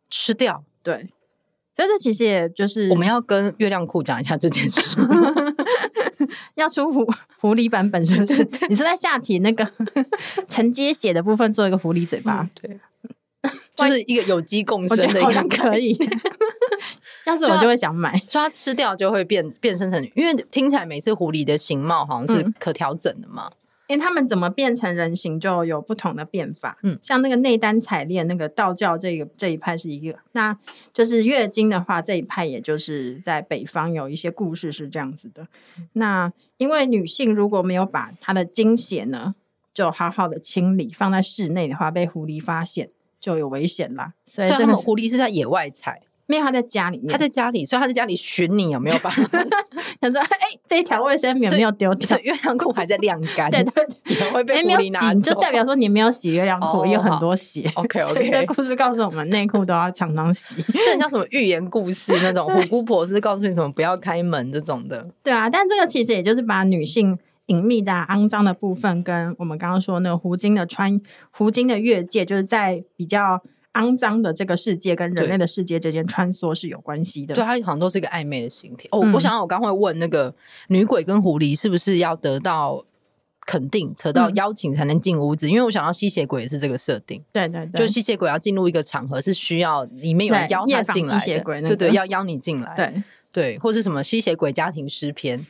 [0.09, 0.65] 吃掉。
[0.83, 1.09] 对，
[1.77, 4.97] 所以这其实也就是我们要跟月亮裤讲一下这件事，
[6.55, 7.05] 要出狐
[7.41, 8.47] 狐狸版本是不是？
[8.69, 9.69] 你是在下体那个
[10.49, 12.79] 承接血的部分做一个狐狸嘴巴，对，
[13.75, 15.99] 就是一个有机共生的一个可以。
[17.27, 23.49] 要是我就会想买， 说它吃掉就会变变身成，因为听起来每次狐狸的形貌好像是可调整的嘛。
[23.53, 23.57] 嗯
[23.87, 30.59] 因为他们怎么变成人形就有不同的变法，嗯，像那个内丹采炼那个道教这个这一派是一个，那
[30.95, 35.47] 就是月经的话这一派也就是在北方有一些故事是这样子的。
[35.93, 39.35] 那因为女性如果没有把她的经血呢，
[39.75, 42.89] 就好好的清理放在室内的话，被狐狸发现
[43.21, 44.15] 就有危险啦。
[44.27, 46.01] 所以这个狐狸是在野外采。
[46.27, 47.09] 没有，他在家里面。
[47.09, 49.39] 他在家里，所以他在家里寻你有没有办法？
[50.01, 53.51] 想说，哎、欸，这一条卫生棉没有丢掉，月亮裤还在晾干。
[53.51, 57.71] 对 对对，会被狐狸拿走，就代表说你没有洗月亮裤，有很多血。
[57.75, 60.63] OK OK，这故事告诉我们，内裤都要常常洗。
[60.73, 65.07] 这很像什么寓言故事那种，虎姑婆是告诉你什么不要开门这种的。
[65.23, 73.43] 对啊，但这个其实也就是把女性隐秘的、肮脏的部分，跟我们刚刚说那个狐精的穿狐精的越界，就是在比较。
[73.75, 78.89] 肮脏的这个世界跟人类的世界之间穿梭是有关系的，对，它好像都是一个暧昧的形体。
[78.91, 80.35] 哦，嗯、我想我刚会问那个
[80.69, 82.85] 女鬼跟狐狸是不是要得到
[83.47, 85.47] 肯定、得到邀请才能进屋子？
[85.47, 93.03] 嗯、因为我想到吸血鬼也是这个设定，对对对，就吸血鬼要进入一个场合是需要里面有人邀他进来的，对，对，对对，要邀你进来，对。
[93.33, 95.45] 对，或是什么吸血鬼家庭诗篇。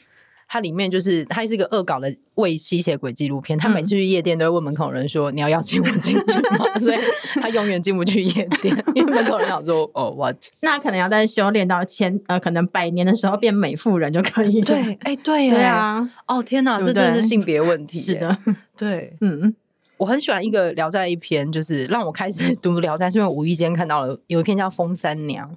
[0.54, 3.58] 它里面就是它是一个恶搞的伪吸血鬼纪录片。
[3.58, 6.98] 他每次去夜店都会问门口人说：“你要邀请我进去吗？” 所以
[7.40, 14.60] 他永远进不去夜店，因为门口人想说：“哦，what？” 那可能要在修炼到千呃，可能百年的时候变美妇人就可以。
[14.60, 16.08] 对，哎、欸，对， 对啊。
[16.28, 17.98] 哦，天哪，对对这真的是性别问题。
[18.00, 18.38] 是的，
[18.76, 19.56] 对，嗯。
[19.96, 25.48] 我很喜欢一个聊斋一篇，就是让我开始读聊斋，是因为无意间看到了有一篇叫《风三娘》。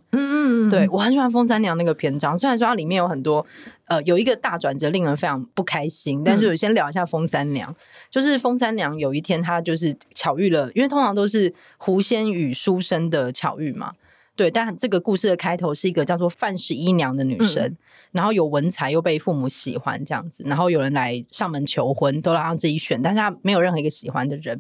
[0.47, 3.45] 嗯嗯，对，我很喜欢《风三娘》那个篇章，虽然说它里面有很多
[3.85, 6.23] 呃有一个大转折，令人非常不开心。
[6.23, 7.71] 但是我先聊一下《风三娘》，
[8.09, 13.93] 就是风三娘有一天她就是巧遇了，因为通常都是狐仙与书生的巧遇嘛。
[14.35, 17.63] 对，但这个故事的开头是一个叫做范十一娘的女生。
[17.63, 17.77] 嗯
[18.13, 24.59] 然后有文采又被父母喜欢这样子，然后有人来上门求婚，都让他自己选，但是她没有任何一个喜欢的人。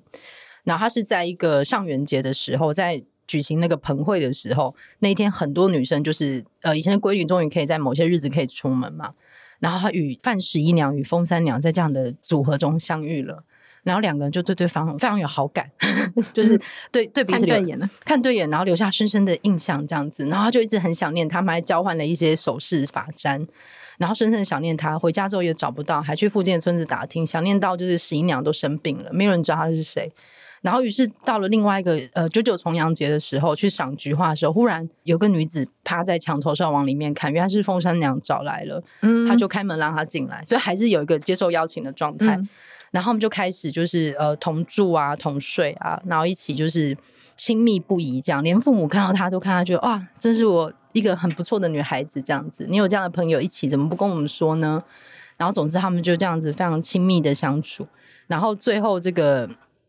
[0.65, 9.13] 然后她是在一个上元节的时候，在举行那个盆会的时候，那一天很多女生就是呃以前的闺女终于可以在某些日子可以出门嘛。
[9.59, 13.43] 然后她与范十一娘与风三娘在这样的组合中相遇了。
[13.83, 15.71] 然后两个人就对对方非常有好感，
[16.33, 16.59] 就是
[16.91, 20.25] 对对彼此对眼了，看对眼，然后留下深深的印象，这样子。
[20.25, 23.47] 然后他就一直很想念他们，还交换了一些首饰发簪，
[23.97, 24.99] 然后深深想念他。
[24.99, 30.11] 回家之后也找不到，还去附近的村子打听，想念到就是十一娘都生病了，没有人知道他是谁。
[30.67, 42.35] 然后于是到了另外一个呃九九重阳节的时候，去赏菊花的时候，忽然有个女子趴在墙头上往里面看，原来是风三娘找来了，嗯，她就开门让她进来，所以还是有一个接受邀请的状态。
[42.35, 42.49] 嗯
[42.89, 46.97] 然后我们就开始就是呃同住啊同睡啊，然后一起就是
[47.35, 52.65] 亲密不已这样，连父母看到他都看他觉得哇，真是我一个很不错的女孩子这样子。
[52.69, 54.81] 你有这样的朋友一起，怎么不跟我们说呢？
[55.35, 57.85] 然后总之他们就这样子非常亲密的相处。
[58.27, 59.47] 然后最后这个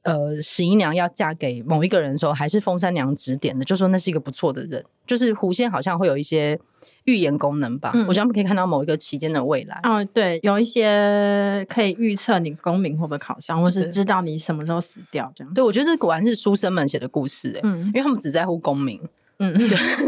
[0.08, 6.58] 呃十一娘要嫁给某一个人的时候，还是封三娘指点的，就说那是一个不错的人，就是狐仙好像会有一些。
[7.04, 9.80] 预言功能吧，嗯、我觉得他们可以看到某一个期间的未来。
[9.82, 15.54] 哦，对，有一些可以预测你功名会不会考上，或是知道你什么时候死掉这样。
[15.54, 19.00] 对，我觉得这果然是书生们写的故事哎，嗯，因为他们只在乎功名，
[19.38, 19.58] 嗯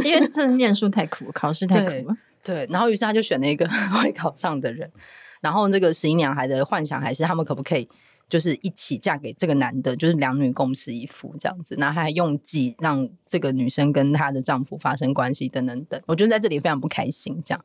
[0.05, 2.67] 因为真的念书太苦，考试太苦了，对。
[2.69, 4.91] 然后于是他就选了一个 会考上的人，
[5.41, 7.89] 然后这个十一娘还在幻想还是他们可不可以？
[8.31, 16.01] 就是一起嫁给这个男的，就是两女共侍一夫这样子，然后还用计让这个女生跟她的丈夫发生关系等等等。
[16.07, 17.63] 我觉得在这里非常不开心，这样。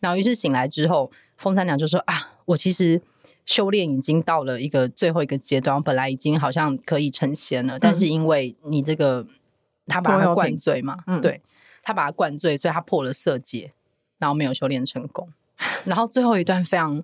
[0.00, 3.00] 然后于是醒来之后，风三娘就说：“啊，我其实
[3.46, 9.24] 修炼已经到了一个最后一个阶段，本来已经好像可以成仙了，嗯、但是因为你这个
[9.86, 11.40] 他把他灌醉嘛，嗯、对，
[11.82, 13.72] 他把他灌醉，所以他破了色戒，
[14.18, 15.28] 然后没有修炼成功。
[15.86, 17.02] 然后最后一段非常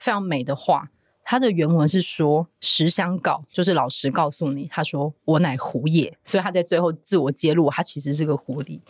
[0.00, 0.88] 非常美的话。”
[1.24, 8.80] 他的原文是说：“实相告，就是老实告诉你，他说我乃狐也，所以他在最后自我揭露，他其实是个狐狸。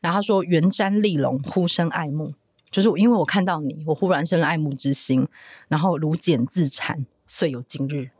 [0.00, 2.34] 然后他说：‘原瞻丽容，忽生爱慕，
[2.70, 5.28] 就是因为我看到你，我忽然生了爱慕之心。
[5.68, 8.10] 然后如茧自缠，遂有今日。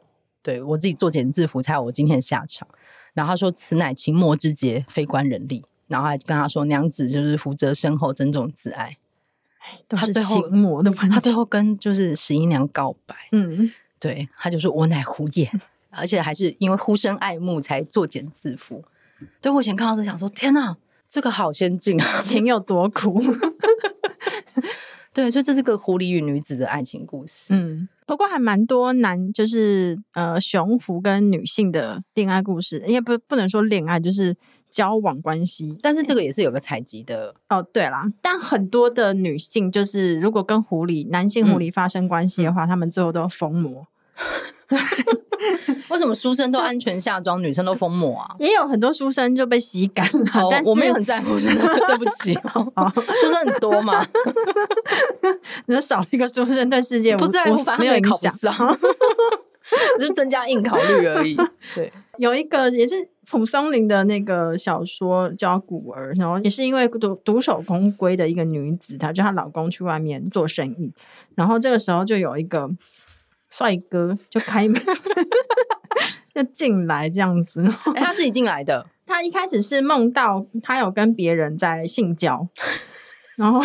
[0.43, 2.69] 对我自己作茧自缚，才有我今天的下场。
[3.15, 8.97] 然后他说：‘此乃情魔之劫，非关人力。’然后还跟他说：‘娘子就是福泽深厚，珍重自爱。’”
[9.89, 10.43] 他最后，
[11.11, 15.51] 他最后跟就是十一娘告白，嗯，对，他就说：“我乃狐也，
[15.91, 18.83] 而且还是因为呼声爱慕才作茧自缚。”
[19.41, 20.77] 对，我以前看到就想说：“天哪，
[21.09, 23.21] 这个好先进啊，情有多苦。”
[25.13, 27.53] 对，所以这是个狐狸与女子的爱情故事。
[27.53, 34.37] 嗯，不过还蛮多男，就是呃，雄狐跟女性的恋爱故事，因为不不能说恋爱，就是
[34.71, 35.77] 交往关系。
[35.83, 37.63] 但是这个也是有个采集的哦。
[37.73, 43.87] 对啦，但很多的女性就是如果跟狐狸、男性狐狸发生关系的话，他、嗯、们最后都要封魔。
[45.89, 48.37] 为什么书生都 安全下装，女生都疯魔啊？
[48.39, 50.41] 也有很多书生就被吸干了。
[50.41, 52.35] 哦、但我没有很在乎， 对不起。
[52.55, 54.07] 哦、书生很多嘛，
[55.67, 58.33] 你说少了一个书生对世界不在乎，反正没有影响，
[59.99, 61.37] 只是增加硬考率而已。
[61.75, 62.95] 对，有一个也是
[63.31, 70.93] 蒲松龄的那个小说叫《古儿》，然后也是因为独独守空闺的一个女子，她就她老公去外面做生意，
[71.35, 72.71] 然后这个时候就有一个。
[73.53, 74.81] 帅哥就开门，
[76.33, 77.61] 就进来这样子。
[77.97, 78.87] 哎、欸，他自己进来的。
[79.05, 82.47] 他一开始是梦到他有跟别人在性交，
[83.35, 83.61] 然后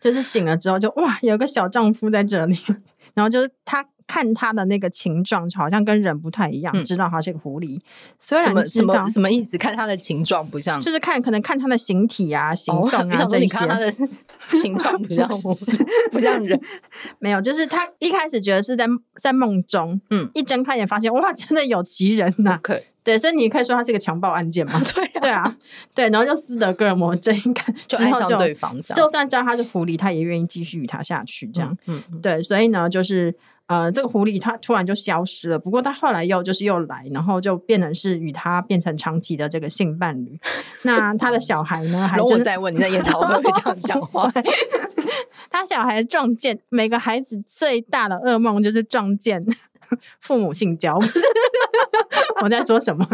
[0.00, 2.56] 就是醒了之后就哇，有个小丈夫在这里，
[3.14, 3.86] 然后就是他。
[4.06, 7.80] 看他的那个形状，好像跟人不太一样，嗯、知道他是个狐狸。
[8.18, 9.58] 虽然知道什么什么意思？
[9.58, 13.42] 看他的形状不像，就是看可能看他的形体啊、行动啊、哦、这些。
[13.42, 13.90] 你看他的
[14.52, 15.52] 形状不像狐，
[16.12, 16.60] 不像人。
[17.18, 18.86] 没有，就是他一开始觉得是在
[19.20, 22.60] 在梦中，嗯，一睁开眼发现哇，真的有其人呐、啊。
[22.62, 22.82] Okay.
[23.02, 24.80] 对，所以你可以说他是一个强暴案件嘛？
[24.92, 25.56] 对啊，对啊，
[25.94, 31.76] 对，然后就斯德哥尔摩症一看，就爱上对方，就算知道他是狐狸，他也愿意继续与他下去，这样。
[31.86, 33.34] 嗯，嗯对，所以呢，就是。
[33.66, 40.38] 呃，这个狐狸它突然就消失了，不过它后来又就是又来，然后就变成是与它变成长期的这个性伴侣。
[40.82, 42.06] 那他的小孩呢？
[42.06, 44.30] 还我再问你在研讨会这样讲话？
[45.50, 49.44] 他小孩撞见每个孩子最大的噩梦就是撞见
[50.20, 51.20] 父母性交，不是
[52.42, 53.04] 我在说什么？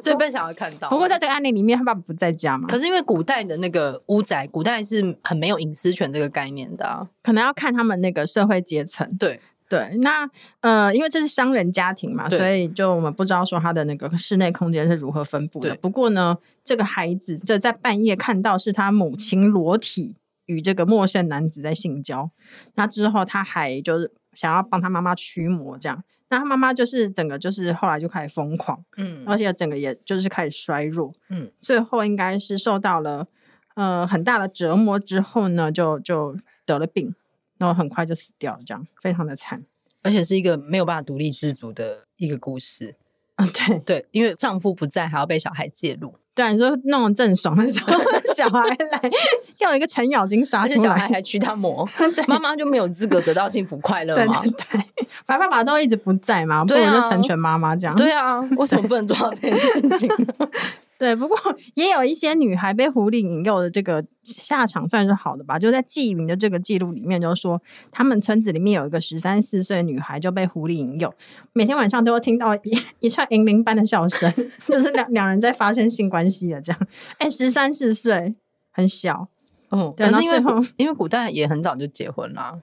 [0.00, 0.88] 所以被小孩看到。
[0.88, 2.66] 不过在这个案例里面，他爸爸不在家嘛？
[2.68, 9.06] 可是因为古代的那个屋宅，古代是很没有隐私权这个概念的啊，可能要看他们那个社会阶层。
[9.18, 9.40] 对。
[9.70, 10.28] 对，那
[10.62, 15.72] 呃，因为这是商人家庭嘛，所以就我们不知道说他的那个室内空间是如何分布的。
[15.76, 22.28] 不过呢，这个孩子就在半夜看到是他母亲裸体与这个陌生男子在性交，
[22.74, 33.28] 那之后他还就是想要帮他妈妈驱魔，这样，那他妈妈就是整个就是后来就开始疯狂，嗯，而且整个也就是开始衰弱，嗯，最后应该是受到了
[33.76, 37.14] 呃很大的折磨之后呢，就就得了病。
[37.60, 39.62] 然后很快就死掉了，这样非常的惨，
[40.02, 42.96] 而且是一个没有办法独立自主的一个故事
[43.36, 43.46] 啊！
[43.52, 46.14] 对对，因为丈夫不在，还要被小孩介入。
[46.34, 47.92] 对，你说弄得郑爽的时候，
[48.34, 49.10] 小孩来
[49.58, 51.86] 要一个程咬金杀出来，而且小孩还驱他魔，
[52.26, 54.40] 妈妈就没有资格得到幸福快乐吗？
[54.40, 57.94] 对，对，对，反正爸爸都一直不在嘛，不能就成全妈妈这样。
[57.94, 60.08] 对啊，为什么不能做到这件事情？
[61.00, 61.34] 对，不过
[61.76, 65.58] 也有一些女孩被狐狸引诱的这个下场算是好的吧。
[65.58, 71.14] 就在纪云的这个记录里面，就说他们村子里面有一个十三四岁的女孩就被狐狸引诱，
[71.54, 72.60] 每天晚上都会听到一
[73.00, 74.30] 一串银铃般的笑声，
[74.68, 76.86] 就是两两人在发生性关系的这样。
[77.16, 78.34] 哎，十三四岁
[78.70, 79.28] 很小，
[79.70, 80.38] 嗯，对，可是因为
[80.76, 82.60] 因为古代也很早就结婚啦，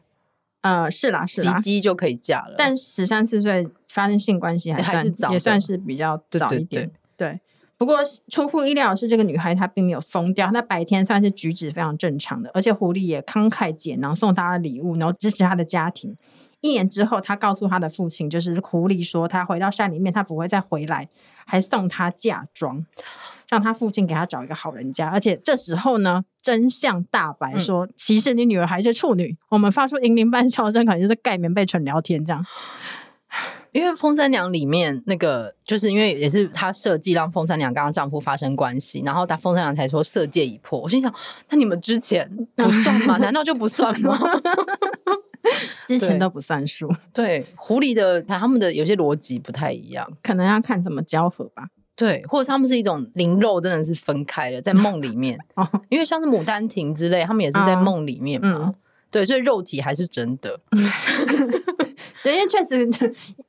[0.62, 6.92] 呃，是啦是啦，及笄就可以嫁了，但十三四岁发生性关系还算还是早，也算是比较早一点，对，对，对。
[7.78, 16.18] 对不过出乎意料的是，这个女孩她并没有疯掉，她白天算是举止非常正常的，而且狐狸也慷慨解囊送她的礼物，然后支持她的家庭。
[16.62, 21.08] 一年之后，她告诉她的父亲，就是狐狸说她回到山里面，她不会再回来，
[21.46, 22.84] 还送她嫁妆，
[23.48, 25.08] 让她父亲给她找一个好人家。
[25.08, 29.38] 而且这时候呢，真相大白，说、嗯、其实你女儿还是处女。
[29.50, 32.44] 我们发出银铃般笑声，可能就是盖棉被纯聊天这样。
[33.72, 40.80] 因为风三娘里面那个，就是因为也是她设计让风三娘跟她丈夫发生关系，然后她风三娘才说色戒已破。
[40.80, 41.14] 我心想，
[41.50, 43.18] 那你们之前不算吗？
[43.18, 44.18] 难道就不算吗？
[45.86, 46.90] 之前都不算数。
[47.14, 51.68] 对，狐狸的他们的有些逻辑不太一样，可能要看怎么交合吧。
[51.96, 55.40] 对，或者他们是一种灵肉，真的是分开了，在梦里面。
[55.56, 58.66] 哦，因为像是《牡丹亭》之类，他们也是在梦里面嘛。
[58.66, 58.76] 嗯
[59.10, 60.60] 对，所以肉体还是真的。
[62.28, 62.90] 对，因为确实，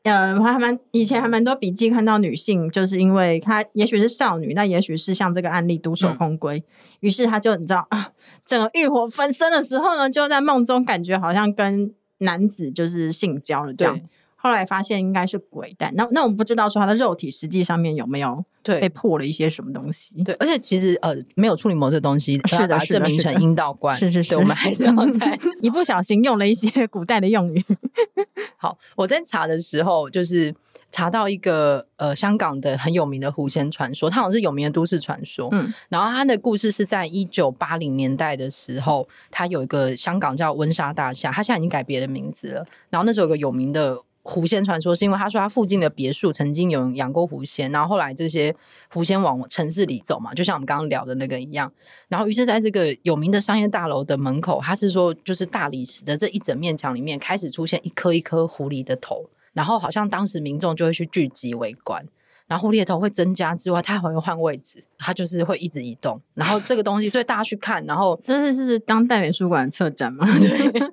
[0.05, 6.65] 呃，还蛮以前还蛮多笔记看到女性，就是因为她也许是少女，那也许是像这个案例独守空闺，嗯、
[7.01, 8.13] 于是她就你知道啊，
[8.47, 14.01] 整个欲火焚身的时候呢，就在梦中感觉好像跟男子就是性交了这样。
[14.41, 20.23] 后来发现应该是鬼，蛋那那我们不知道说他的肉体实际上面有没有对被破了一些什么东西？
[20.23, 27.65] 对，而且其实呃没有处女膜这东西，是的，证明成阴道观，是是是，我们还是要在 一不小心用了一些古代的用语。
[28.57, 30.55] 好，我在查的时候就是
[30.93, 35.49] 查到一个呃香港的很有名的狐仙传说，它好像是有名的都市传说。
[35.51, 42.65] 嗯，然后它的故事是在一九八零年代的时候，它有一个香港叫温莎大厦，它现在已经改别的名字了。
[42.91, 44.01] 然后那时候有个有名的。
[44.29, 48.55] 狐仙传说，是因为他说他附近的别墅曾经有人养过狐仙，然后后来这些
[48.91, 51.73] 狐仙往城市里走嘛，就像我们刚刚聊的那个一样。
[52.09, 62.07] 然后于是在这个有名的商业大楼的门口，他是说就是大理石的这一整面墙里面开始出现一颗一颗狐狸的头，然后好像当时民众就会去聚集围观。
[62.47, 66.21] 然后狐狸的头会增加之外，它还会换位置，它就是会一直移动。
[66.35, 70.27] 然后这个东西，所以大家去看，然后这是是当代美术馆策展嘛？
[70.39, 70.91] 对，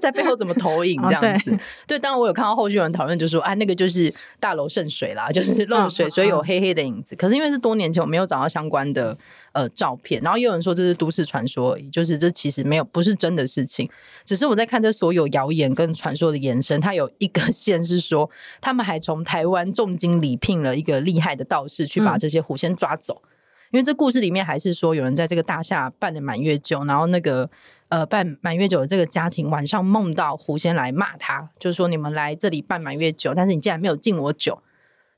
[0.00, 1.50] 在背后怎么投影这样子？
[1.50, 7.16] 哦、对，对，当然我有看到后续有人讨论，就说啊，那个就是大楼渗水啦，就是 漏水，所以有黑黑的影子。
[7.16, 9.16] 可是因为是多年前，我没有找到相关的。
[9.52, 13.88] 呃，照片，然后也有人说这是都市传说而已，就是这其实没有，不是真的事情，
[14.22, 18.28] 只是我在看这所有谣言跟传说的延伸，它有一个 线是说，
[18.60, 23.28] 他们还从台湾重金礼聘了一个厉害的道士去把这些狐仙抓走，嗯、
[23.70, 27.50] 因为这故事里面还是说有人在这个大厦办的满月酒，然后那个
[27.88, 34.62] 呃办满月酒的这个家庭晚上梦到狐仙来骂他，就是说你们来这里办满月酒，但是你竟然没有敬我酒。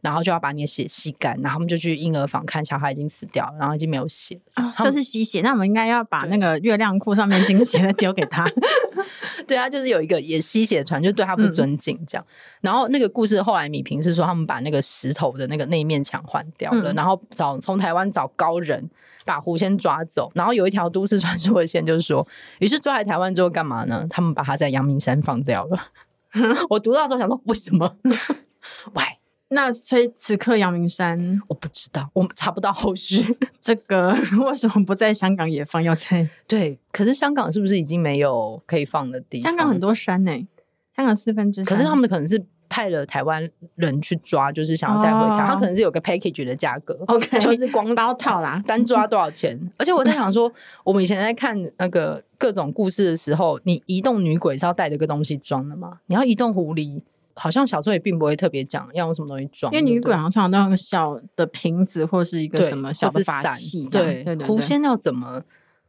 [0.01, 5.40] 然后就要把你的血吸干，然后他们就去婴儿房看小孩已经死掉了，然后已经没有血，哦、就是吸血。
[5.40, 8.49] 那我们应该要把那个月亮裤上面精血 丢给他。
[9.46, 12.24] 对啊，就是有一个也吸血传，就对他不尊敬这样。
[12.28, 18.88] 嗯、然后那个故事后来米平是说，他们把那个石头的那个那一面墙换掉了，嗯、然后找从台湾找高人
[19.24, 20.30] 把狐仙抓走。
[20.34, 22.26] 然后有一条都市传说的线，就是说，
[22.61, 24.07] 于是抓来台湾之后干嘛呢？
[24.11, 25.88] 他们把他在阳明山放掉了。
[26.68, 27.96] 我读到之后想说，为什么？
[28.92, 29.18] Why？
[29.51, 33.36] 那所以此刻阳明山我不知道，我们查不到后续。
[33.61, 34.14] 这个
[34.46, 35.82] 为什么不在香港也放？
[35.82, 39.51] 要在 对，可是香港是不是已经没有可以放的地方？
[39.51, 40.46] 香港很多山呢、欸，
[40.94, 41.64] 香港四分之三。
[41.64, 45.42] 可是他们可能是派了台湾人去抓，就是想要带回台。
[45.42, 49.59] 哦、他可能是有个 package 的价格，OK，就是光包套啦，单抓多少钱？
[49.78, 50.53] 而且我在想说，
[50.84, 56.01] 我们以前在看那个各种故事的时候，你移动女鬼是要带着个东西装的吗？
[56.07, 57.01] 你要移动狐狸？
[57.39, 63.86] 好像小时候也并不会特别讲要用什么东西装，因为女鬼好像常常都用个小的瓶子或是一个什么小的法器。
[63.91, 65.43] 对对对，狐仙要怎么？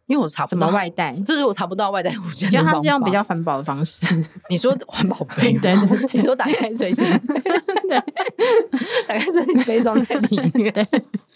[0.06, 2.52] 因为我查不到外带，就是我查不到外带狐仙。
[2.52, 4.08] 因为他是用比较环保的方式。
[4.50, 5.54] 你说环保杯？
[5.60, 8.00] 对对，你说打开水仙，对，
[9.08, 10.74] 打开水仙杯装在里面。
[10.74, 10.84] 对。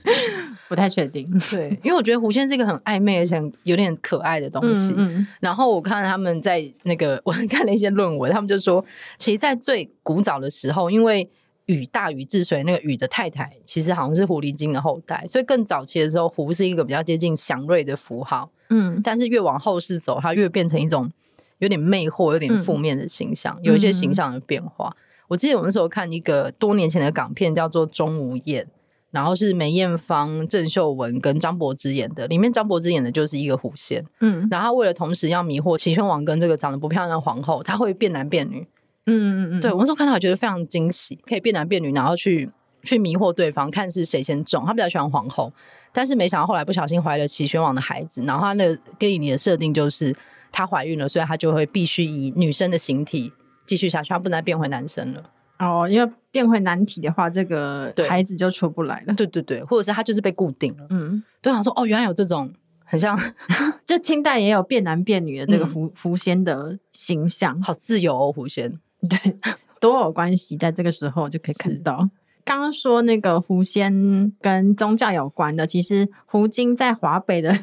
[0.68, 4.94] 不太确定， 对，因为我觉得狐仙是一个很暧昧而且有点可爱的东西。
[4.98, 8.84] 嗯嗯、然后我看他们在那个，我看了一些论文，他们就说，
[9.18, 11.30] 其实，在最古早的时候，因为
[11.68, 18.50] 禹大禹治水，那个禹的太太其实好像是狐狸精的后代，所以更早期的时候，狐是一个比较接近祥瑞的符号。
[18.70, 21.12] 嗯，但是越往后世走，它越变成一种
[21.60, 24.96] 有点魅惑、有点负面的形象，嗯、有一些形象的变化。
[24.98, 24.98] 嗯、
[25.30, 28.66] 我记得我那时候看一个多年前的港片，叫做《钟无艳》。
[29.14, 38.68] 然后是梅艳芳、郑秀文跟张柏芝演的，里面张柏芝演的就是一个狐仙，嗯，然后他为了同时要迷惑齐宣王跟这个长得不漂亮的皇后，他会变男变女，
[39.06, 42.50] 嗯嗯嗯，对，我那时候看到我觉得非常惊喜，可以变男变女，然后去
[42.82, 44.66] 去迷惑对方，看是谁先中。
[44.66, 45.54] 他比较喜欢皇后，
[45.94, 50.16] 但是没想到后来不小心怀了齐宣王的孩子，然后他那个电影里的设定就是
[50.52, 53.32] 她怀孕了，所以她就会必须以女生的形体
[53.66, 55.24] 继续下去，她不能再变回男生了。
[55.60, 59.14] 哦，因为变回男体的话，这个孩子就出不来了。
[59.14, 60.88] 对对对，或者是他就是被固定了。
[60.90, 62.52] 嗯，对，想说哦，原来有这种
[62.84, 63.16] 很像，
[63.86, 68.80] 就清代也有变男变女的这个狐、嗯、狐仙的形象，好自由哦，狐仙。
[69.08, 69.38] 对，
[69.80, 72.10] 都有关系，在这个时候就可以看到。
[72.44, 77.58] 刚刚说那个狐仙跟宗教有关的，其实狐精在华北的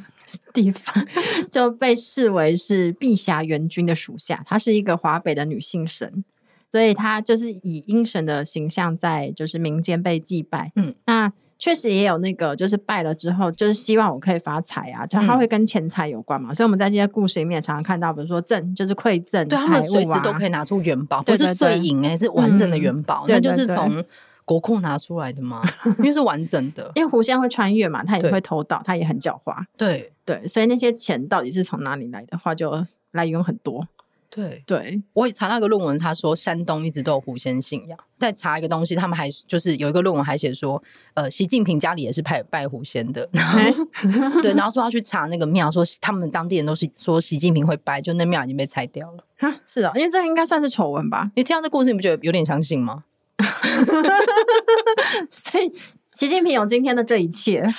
[0.54, 1.06] 地方
[1.50, 6.24] 就被视为是碧霞元君的属下，她是一个华北的女性神。
[6.70, 16.52] 所以他就是以阴神的形象在就是民间被祭拜，嗯，那确实也有那个就是拜了之后，就是希望我可以发财啊，就他会跟钱财有关嘛。
[16.52, 24.02] 嗯、所以我们在这些故事里面也常常看到，比如说赠就是馈赠，对，他们随时都可以拿出元宝，不是碎银哎，是完整的元宝，嗯、那就是从
[24.46, 25.62] 国库拿出来的嘛，
[25.98, 26.90] 因为是完整的。
[26.96, 33.86] 因为狐仙会穿越嘛，他也会偷盗，他也很狡猾，对对，所以那些钱到底是从哪里来的话，就来源很多。
[34.30, 37.98] 对对，我也查那个论文，他说山东一直都有狐仙信仰。
[38.16, 40.80] 再查一个东西，他们还就是有一个论文还写说，
[41.14, 43.28] 呃，习近平家里也是拜拜狐仙的。
[43.32, 43.58] 然后
[44.40, 49.24] 对，然后说要去查那个庙，说他们当地人都是说习近平会拜，就那庙已经被拆掉了。
[49.36, 51.32] 哈，是啊，因为这应该算是丑闻吧？
[51.34, 53.02] 你听到这故事，你不觉得有点相信吗？
[55.34, 55.72] 所以
[56.14, 57.74] 习近平有今天的这一切。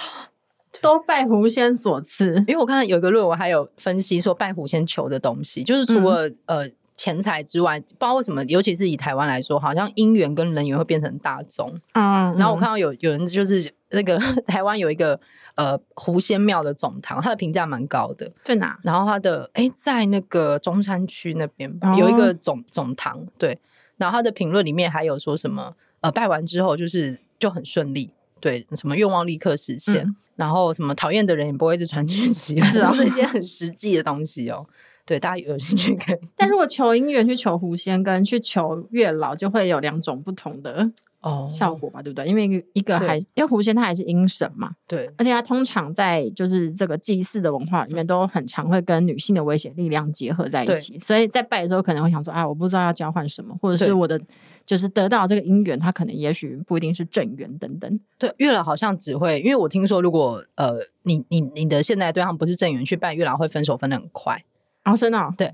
[0.82, 11.80] 都拜狐仙所赐， 因为我看到有一个论文还有分析说拜狐仙求的东西，就是除了、嗯、呃钱财之外，不知道为什么，尤其是以台湾来说，好像姻缘跟人缘会变成大宗。
[11.94, 15.20] 嗯，然后我看到有有人就是那个 台湾有一个
[15.56, 18.78] 呃狐仙庙的总堂，它的评价蛮高的，在哪？
[18.84, 23.60] 然后它的哎在那个中山区那边吧，有一个总总堂，对。
[23.98, 25.76] 然后他的评论里面还有说什么？
[26.00, 28.10] 呃，拜完之后就是就很顺利，
[28.42, 34.66] 对，什么愿望立刻实现，嗯、然后什么讨厌的人也不会一直传讯息， 是啊，这些很实际的东西哦。
[35.06, 36.18] 对，大家有兴趣可以。
[36.36, 40.92] 但如果求姻缘去求狐仙，跟去求月老，就会有两种不同的。
[41.22, 42.26] 哦，效果吧，对不对？
[42.26, 54.28] 因为一个还因为狐仙他还是阴神嘛，对，而且他通常在就是这个祭祀的文化里面都很常会跟女性的危险力量结合在一起，所以在拜的时候可能会想说，啊，我不知道要交换什么，或者是我的对
[54.72, 58.00] 就是得到这个姻缘，他可能也许不一定是正缘等等。
[58.18, 64.46] 对，月老好像只会，因为我听说如果呃你你你的现在对象不是正缘，去拜月老会分手分的很快。
[64.86, 65.34] 哦，真的、哦？
[65.38, 65.54] 对，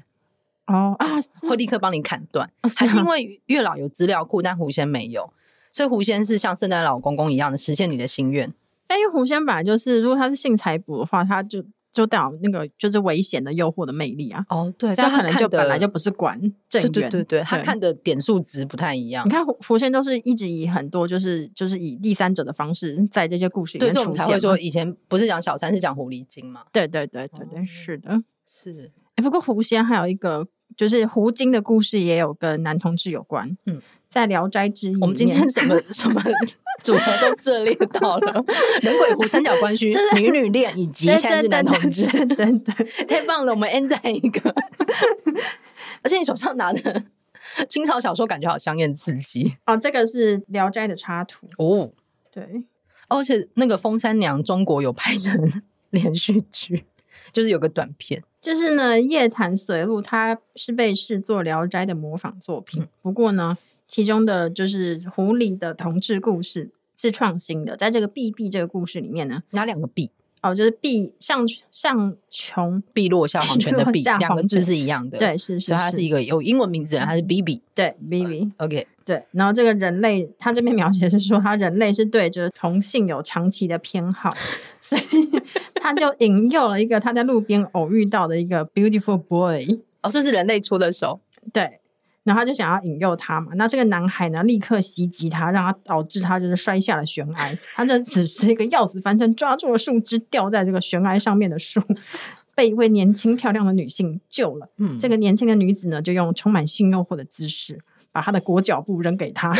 [0.68, 1.08] 哦啊，
[1.50, 5.34] 会立刻帮你砍断，哦、是还是因为月老有资料库，但狐仙没有。
[5.72, 8.54] 所以狐仙是像圣诞老公公一样的实现你的心愿，
[8.86, 14.46] 但因为狐仙本来就是，如果他是性财卜的话，他就就代表那个就是危险的诱惑的魅力啊。
[14.50, 19.26] 哦，对，所以他可能就本来就不是管正缘，对对对对，他看的点数值不太一样。
[19.26, 26.64] 你看狐狐仙都是一直以很多就是就是以第三者的方式在这些故事里面出现，所以我们才会说以前不是讲小三，是讲狐狸精嘛？
[26.72, 28.92] 对对对对对，是的，是。
[29.16, 33.82] 哎，不过狐仙还有一个就是狐精的故事，也有跟男同志有关，嗯。
[34.18, 36.20] 在《聊斋志异》，我们今天什么什么
[36.82, 38.44] 组合都涉猎到了，
[38.82, 43.54] 人鬼狐三角关系、是女女恋以及现在是男同志，对对，太棒了！
[43.54, 44.52] 我们 end 在一个，
[46.02, 47.04] 而且你手上拿的
[47.70, 49.78] 清朝小说，感觉好香艳刺激哦。
[49.78, 51.92] 这个是《聊斋》的插图哦，
[52.32, 52.64] 对，
[53.10, 55.62] 而且那个《风三娘》中国有拍成
[55.92, 56.86] 连续剧，
[57.32, 63.56] 就是有个短片，就是呢，《夜谈随录》它是被视作《聊斋》的模仿作品，嗯、不过呢。
[63.88, 70.12] 其中的就是狐狸的同志故事是创新的，在这个 B B 这个故事里面呢，哪两个 B？？
[70.44, 75.18] 哦，就是毕上上穷碧落下黄泉的 碧，两个字是一样的。
[75.18, 77.64] 对，是是，它是一个有英文名字的，它是 BB。
[77.74, 78.52] 对，BB。
[78.58, 79.24] OK，对。
[79.32, 84.32] 然后这个人类，他这边描写是说，他人类是对着同性有长期的偏好，
[84.80, 85.02] 所以
[85.82, 89.80] 他就引诱了一个他在路边偶遇到的一个 beautiful boy。
[90.04, 91.20] 哦，这是人类出的手。
[91.52, 91.80] 对。
[92.28, 97.58] 然后他就想要引诱他嘛，那这个男孩呢，立刻袭击他，让他导致他就是摔下了悬崖。
[97.74, 101.82] 他这此时一个要死翻身，抓住了树枝，吊在这个悬崖上面的树，
[102.54, 104.68] 被一位年轻漂亮的女性救了。
[104.78, 107.80] 嗯，这个年轻的女子呢，就用充满性诱惑的姿势，
[108.12, 109.56] 把她的裹脚布扔给他。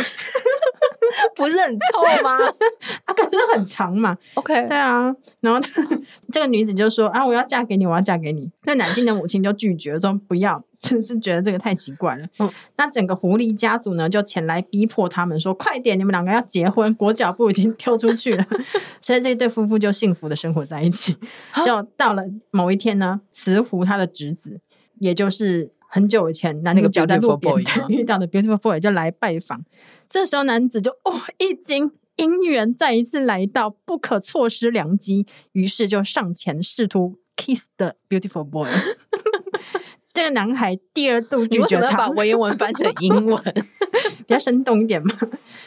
[1.36, 2.36] 不是很臭吗？
[3.04, 4.16] 啊，可是很长嘛。
[4.34, 5.14] OK，对啊。
[5.40, 5.60] 然后
[6.32, 12.50] 这个女子就说：“啊，我要嫁给你，我要嫁给你。”那男性的母亲就拒绝说：“不要，就是觉得这个太奇怪了。”嗯。
[12.76, 18.44] 那整个狐狸家族呢，就前来逼迫他们说：“快点，你们两个要结婚，裹脚布已经丢出去了。”
[19.00, 21.16] 所以这一对夫妇就幸福的生活在一起。
[21.64, 24.60] 就到了某一天呢，慈狐他的侄子，
[24.98, 27.54] 也就是很久以前男主角在路边
[27.88, 29.64] 遇到的 beautiful boy 就来拜访。
[30.08, 38.68] 这时候男子就哦一惊，姻缘再一次来到，不可错失良机，于是就上前试图 kiss the beautiful boy。
[40.14, 43.40] 这个男孩第二度拒绝他，把文言文翻成英文？
[44.26, 45.14] 比较生动一点嘛。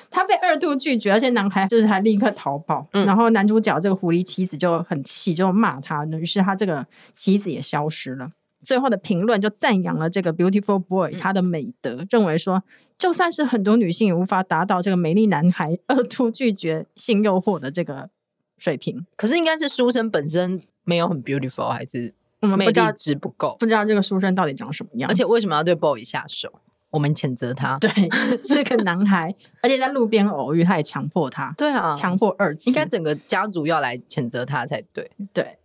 [0.10, 2.86] 他被二度拒绝，而且男孩就是他立刻逃跑。
[2.92, 8.32] 嗯、然后男主角这个狐狸妻子就很气，就骂他，于是他这个妻子也消失了。
[8.62, 12.64] 最后的评论就赞扬了这个 beautiful boy 他的美德，嗯、认为说，
[12.98, 18.10] 就算是很多女性也无法达到这个美丽男孩二度拒绝性诱惑的这个
[18.58, 19.06] 水平。
[19.16, 23.56] 可是应该是书生本身没有很 beautiful，还是我们魅力值不够？
[23.60, 25.10] 不知道这个书生到底长什么样？
[25.10, 26.52] 而且为什么要对 boy 下手？
[26.92, 27.78] 我们谴责他。
[27.80, 27.90] 对，
[28.44, 31.54] 是个男孩，而且在路边偶遇，他也强迫他。
[31.58, 35.10] 对啊，强迫二次，应该整个家族要来谴责他才对。
[35.32, 35.58] 对。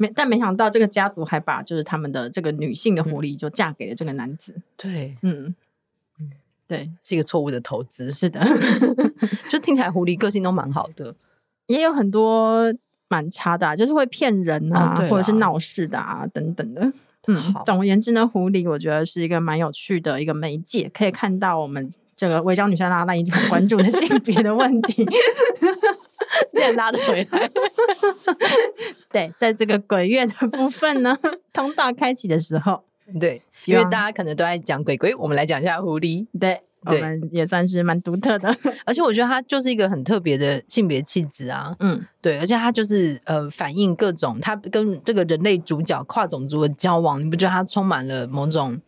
[0.00, 4.54] 没，但没想到这个家族还把就是他们的这个女性的狐狸就嫁给了这个男子。
[4.56, 5.54] 嗯、对，嗯，
[6.66, 8.10] 对，是一个错误的投资。
[8.10, 8.40] 是的，
[9.50, 11.14] 就听起来狐狸个性都蛮好的，
[11.66, 12.72] 也有很多
[13.08, 16.90] 蛮差的、啊，就是会骗人啊，哦、或者是闹事的啊等等的。
[17.26, 25.06] 嗯，总而言之呢，狐狸我觉得是一个蛮有趣的一个媒介，可以看到我们这个违章女生拉拉一直很关注的性别的问题。
[26.52, 27.50] 竟然拉得回来，
[29.10, 31.16] 对，在这个鬼月的部分呢，
[31.52, 32.82] 通道开启的时候，
[33.20, 38.54] 对，因为大家可能都在讲鬼鬼，我们来讲一下狐狸，对，对我们也算是蛮独特的，
[38.86, 48.80] 而且我觉得它就是一个很特别的性别气质啊，嗯，对，而且它就是呃反映各种，它跟这个人类主角跨种族的交往，你不觉得它充满了某种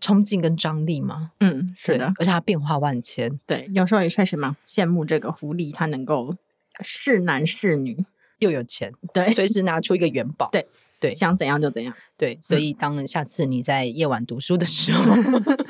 [0.00, 1.30] 冲劲跟张力吗？
[1.40, 6.34] 嗯，是的，而且它变化万千，对，有时候也确实蛮羡慕这个狐狸，它能够。
[6.82, 8.04] 是男是女
[8.38, 10.66] 又有钱，对，随时拿出一个元宝，对
[10.98, 12.38] 对，想怎样就怎样，对。
[12.40, 15.14] 所以当下次你在夜晚读书的时候，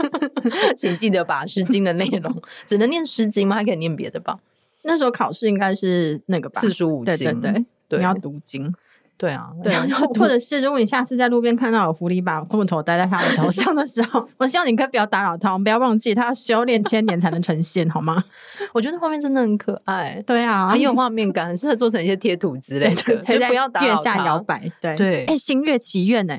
[0.77, 3.57] 请记得把《诗经》的内容只能念《诗经》吗？
[3.57, 4.39] 还可以念别的吧？
[4.83, 8.73] 那时候考试应该是那个吧，四书五经，对对对，你要读经。
[9.19, 9.75] 对啊，对，
[10.19, 18.23] 或者是如果你下次在路边看到有狐狸把木头戴在他的头上的时候，我希望你可以不要打扰他，我们不要忘记他要修炼千年才能成仙，好吗？
[18.75, 23.93] 我觉得画面真的很可爱， 对啊，很有画面感，很适合做成一些贴图之类的， 就不要打扰他。
[23.93, 25.25] 月下摇摆，对对。
[25.25, 26.39] 哎，星月祈愿呢？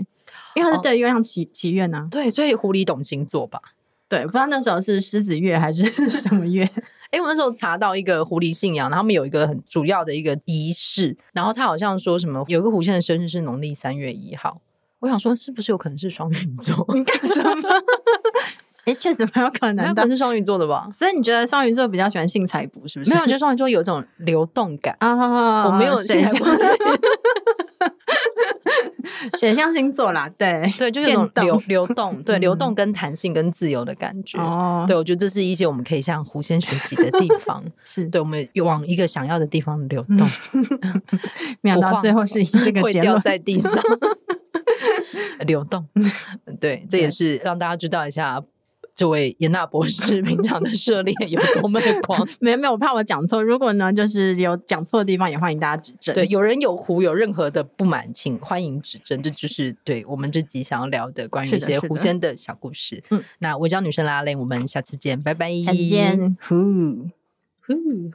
[0.56, 2.08] 因为他是对月亮祈祈愿呢。
[2.12, 3.60] 对，所以狐狸懂星座吧？
[4.08, 6.70] 对，不知道那时候是狮子月还是 什么月。
[7.12, 14.62] 哎，我那时候查到一个狐狸信仰，他们有一个很主要的一个仪式，然后他好像说什么有一个狐仙的生日是农历三月一号，
[15.00, 16.86] 我想说是不是有可能是双鱼座？
[16.94, 17.70] 你干什么？
[18.88, 20.88] 哎，确实蛮有可能的，可能是双鱼座的吧？
[20.92, 23.12] 所以你觉得双鱼座比较喜欢性财卜，是不是？
[23.12, 26.46] 没有，我觉得双鱼座有一种流动感啊，我没有信财卜。
[29.38, 34.38] 水象星座啦，对对，就有种流流动，对流动跟弹性跟自由的感觉。
[34.40, 37.64] 哦，对我觉得这是一些我们可以向狐仙学习的地方。
[37.84, 40.28] 是对，我们往一个想要的地方流动。
[41.62, 43.72] 没想到最后是以这个结论在地上
[45.46, 45.86] 流动。
[46.60, 48.42] 对，这也是让大家知道一下。
[48.98, 52.28] 这位严娜博士平常的涉猎有多么的广？
[52.42, 53.44] 没有没有，我怕我讲错。
[53.44, 56.16] 如果呢，就是有讲错的地方，也欢迎大家指正。
[56.16, 59.22] 对，有人有狐有任何的不满，请欢迎指正。
[59.22, 63.04] 这就是对我们这集想要聊的关于一些狐仙的小故事。
[63.12, 66.56] 嗯，那我叫女生拉链，我们下次见，拜拜，下次见，呼
[67.68, 68.12] 呼。